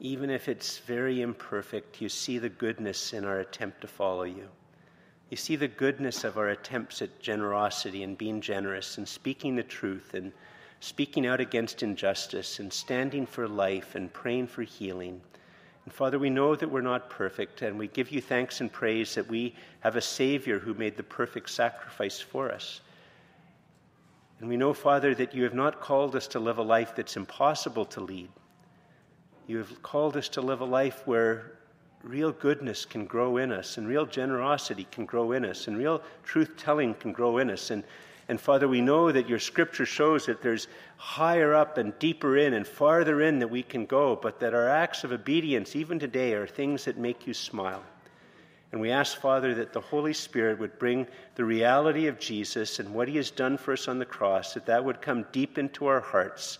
even 0.00 0.30
if 0.30 0.48
it's 0.48 0.78
very 0.78 1.20
imperfect, 1.22 2.00
you 2.00 2.08
see 2.08 2.38
the 2.38 2.48
goodness 2.48 3.12
in 3.12 3.24
our 3.24 3.38
attempt 3.40 3.80
to 3.82 3.86
follow 3.86 4.24
you. 4.24 4.48
You 5.30 5.36
see 5.36 5.56
the 5.56 5.68
goodness 5.68 6.24
of 6.24 6.38
our 6.38 6.48
attempts 6.48 7.02
at 7.02 7.20
generosity 7.20 8.02
and 8.02 8.16
being 8.16 8.40
generous 8.40 8.98
and 8.98 9.08
speaking 9.08 9.56
the 9.56 9.62
truth 9.62 10.14
and 10.14 10.32
speaking 10.80 11.26
out 11.26 11.40
against 11.40 11.82
injustice 11.82 12.58
and 12.60 12.72
standing 12.72 13.26
for 13.26 13.48
life 13.48 13.94
and 13.94 14.12
praying 14.12 14.46
for 14.46 14.62
healing 14.62 15.20
and 15.84 15.92
Father, 15.92 16.18
we 16.18 16.30
know 16.30 16.56
that 16.56 16.70
we're 16.70 16.80
not 16.80 17.10
perfect, 17.10 17.60
and 17.62 17.78
we 17.78 17.88
give 17.88 18.10
you 18.10 18.20
thanks 18.20 18.60
and 18.60 18.72
praise 18.72 19.14
that 19.14 19.28
we 19.28 19.54
have 19.80 19.96
a 19.96 20.00
Savior 20.00 20.58
who 20.58 20.72
made 20.74 20.96
the 20.96 21.02
perfect 21.02 21.50
sacrifice 21.50 22.18
for 22.20 22.50
us. 22.50 22.80
And 24.40 24.48
we 24.48 24.56
know, 24.56 24.72
Father, 24.72 25.14
that 25.14 25.34
you 25.34 25.44
have 25.44 25.54
not 25.54 25.80
called 25.80 26.16
us 26.16 26.26
to 26.28 26.40
live 26.40 26.58
a 26.58 26.62
life 26.62 26.96
that's 26.96 27.16
impossible 27.16 27.84
to 27.86 28.00
lead. 28.00 28.30
You 29.46 29.58
have 29.58 29.82
called 29.82 30.16
us 30.16 30.28
to 30.30 30.40
live 30.40 30.62
a 30.62 30.66
life 30.66 31.06
where 31.06 31.58
real 32.04 32.32
goodness 32.32 32.84
can 32.84 33.06
grow 33.06 33.38
in 33.38 33.50
us, 33.50 33.78
and 33.78 33.88
real 33.88 34.06
generosity 34.06 34.86
can 34.90 35.06
grow 35.06 35.32
in 35.32 35.44
us, 35.44 35.66
and 35.66 35.76
real 35.76 36.02
truth 36.22 36.56
telling 36.56 36.94
can 36.94 37.12
grow 37.12 37.38
in 37.38 37.50
us. 37.50 37.70
And 37.70 37.82
and 38.28 38.40
Father, 38.40 38.66
we 38.66 38.80
know 38.80 39.12
that 39.12 39.28
your 39.28 39.38
scripture 39.38 39.84
shows 39.84 40.26
that 40.26 40.40
there's 40.40 40.68
higher 40.96 41.54
up 41.54 41.76
and 41.76 41.98
deeper 41.98 42.38
in 42.38 42.54
and 42.54 42.66
farther 42.66 43.20
in 43.20 43.38
that 43.40 43.48
we 43.48 43.62
can 43.62 43.84
go, 43.84 44.16
but 44.16 44.40
that 44.40 44.54
our 44.54 44.68
acts 44.68 45.04
of 45.04 45.12
obedience, 45.12 45.76
even 45.76 45.98
today, 45.98 46.32
are 46.32 46.46
things 46.46 46.86
that 46.86 46.96
make 46.96 47.26
you 47.26 47.34
smile. 47.34 47.82
And 48.72 48.80
we 48.80 48.90
ask, 48.90 49.20
Father, 49.20 49.54
that 49.56 49.72
the 49.72 49.80
Holy 49.80 50.14
Spirit 50.14 50.58
would 50.58 50.78
bring 50.78 51.06
the 51.34 51.44
reality 51.44 52.06
of 52.06 52.18
Jesus 52.18 52.78
and 52.78 52.94
what 52.94 53.08
he 53.08 53.16
has 53.18 53.30
done 53.30 53.58
for 53.58 53.72
us 53.72 53.88
on 53.88 53.98
the 53.98 54.06
cross, 54.06 54.54
that 54.54 54.66
that 54.66 54.84
would 54.84 55.02
come 55.02 55.26
deep 55.30 55.58
into 55.58 55.86
our 55.86 56.00
hearts, 56.00 56.58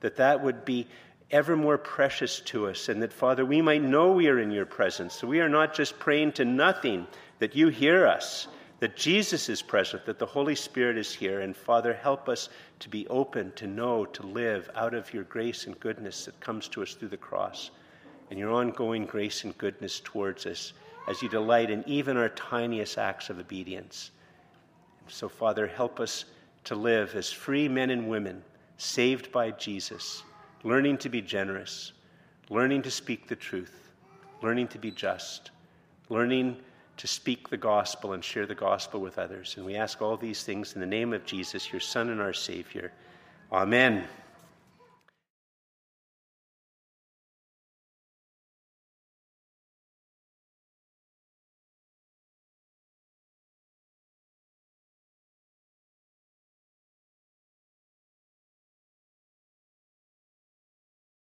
that 0.00 0.16
that 0.16 0.42
would 0.42 0.64
be 0.64 0.88
ever 1.32 1.56
more 1.56 1.78
precious 1.78 2.40
to 2.40 2.68
us, 2.68 2.88
and 2.88 3.02
that, 3.02 3.12
Father, 3.12 3.44
we 3.44 3.60
might 3.60 3.82
know 3.82 4.12
we 4.12 4.28
are 4.28 4.38
in 4.38 4.50
your 4.50 4.66
presence. 4.66 5.14
So 5.14 5.26
we 5.26 5.40
are 5.40 5.48
not 5.48 5.74
just 5.74 5.98
praying 5.98 6.32
to 6.32 6.44
nothing, 6.44 7.06
that 7.38 7.56
you 7.56 7.68
hear 7.68 8.06
us 8.06 8.46
that 8.82 8.96
Jesus 8.96 9.48
is 9.48 9.62
present, 9.62 10.04
that 10.06 10.18
the 10.18 10.26
Holy 10.26 10.56
Spirit 10.56 10.98
is 10.98 11.14
here. 11.14 11.40
And 11.40 11.56
Father, 11.56 11.94
help 11.94 12.28
us 12.28 12.48
to 12.80 12.88
be 12.88 13.06
open, 13.06 13.52
to 13.52 13.68
know, 13.68 14.04
to 14.06 14.26
live 14.26 14.68
out 14.74 14.92
of 14.92 15.14
your 15.14 15.22
grace 15.22 15.66
and 15.66 15.78
goodness 15.78 16.24
that 16.24 16.40
comes 16.40 16.66
to 16.70 16.82
us 16.82 16.94
through 16.94 17.10
the 17.10 17.16
cross 17.16 17.70
and 18.28 18.40
your 18.40 18.50
ongoing 18.50 19.06
grace 19.06 19.44
and 19.44 19.56
goodness 19.56 20.00
towards 20.00 20.46
us 20.46 20.72
as 21.06 21.22
you 21.22 21.28
delight 21.28 21.70
in 21.70 21.84
even 21.86 22.16
our 22.16 22.30
tiniest 22.30 22.98
acts 22.98 23.30
of 23.30 23.38
obedience. 23.38 24.10
So, 25.06 25.28
Father, 25.28 25.68
help 25.68 26.00
us 26.00 26.24
to 26.64 26.74
live 26.74 27.14
as 27.14 27.30
free 27.30 27.68
men 27.68 27.90
and 27.90 28.08
women, 28.08 28.42
saved 28.78 29.30
by 29.30 29.52
Jesus, 29.52 30.24
learning 30.64 30.98
to 30.98 31.08
be 31.08 31.20
generous, 31.20 31.92
learning 32.50 32.82
to 32.82 32.90
speak 32.90 33.28
the 33.28 33.36
truth, 33.36 33.90
learning 34.42 34.68
to 34.68 34.78
be 34.78 34.90
just, 34.90 35.50
learning 36.08 36.56
to 36.96 37.06
speak 37.06 37.48
the 37.48 37.56
gospel 37.56 38.12
and 38.12 38.22
share 38.22 38.46
the 38.46 38.54
gospel 38.54 39.00
with 39.00 39.18
others. 39.18 39.54
And 39.56 39.66
we 39.66 39.76
ask 39.76 40.02
all 40.02 40.16
these 40.16 40.42
things 40.42 40.74
in 40.74 40.80
the 40.80 40.86
name 40.86 41.12
of 41.12 41.24
Jesus, 41.24 41.72
your 41.72 41.80
Son 41.80 42.10
and 42.10 42.20
our 42.20 42.32
Savior. 42.32 42.92
Amen. 43.50 44.04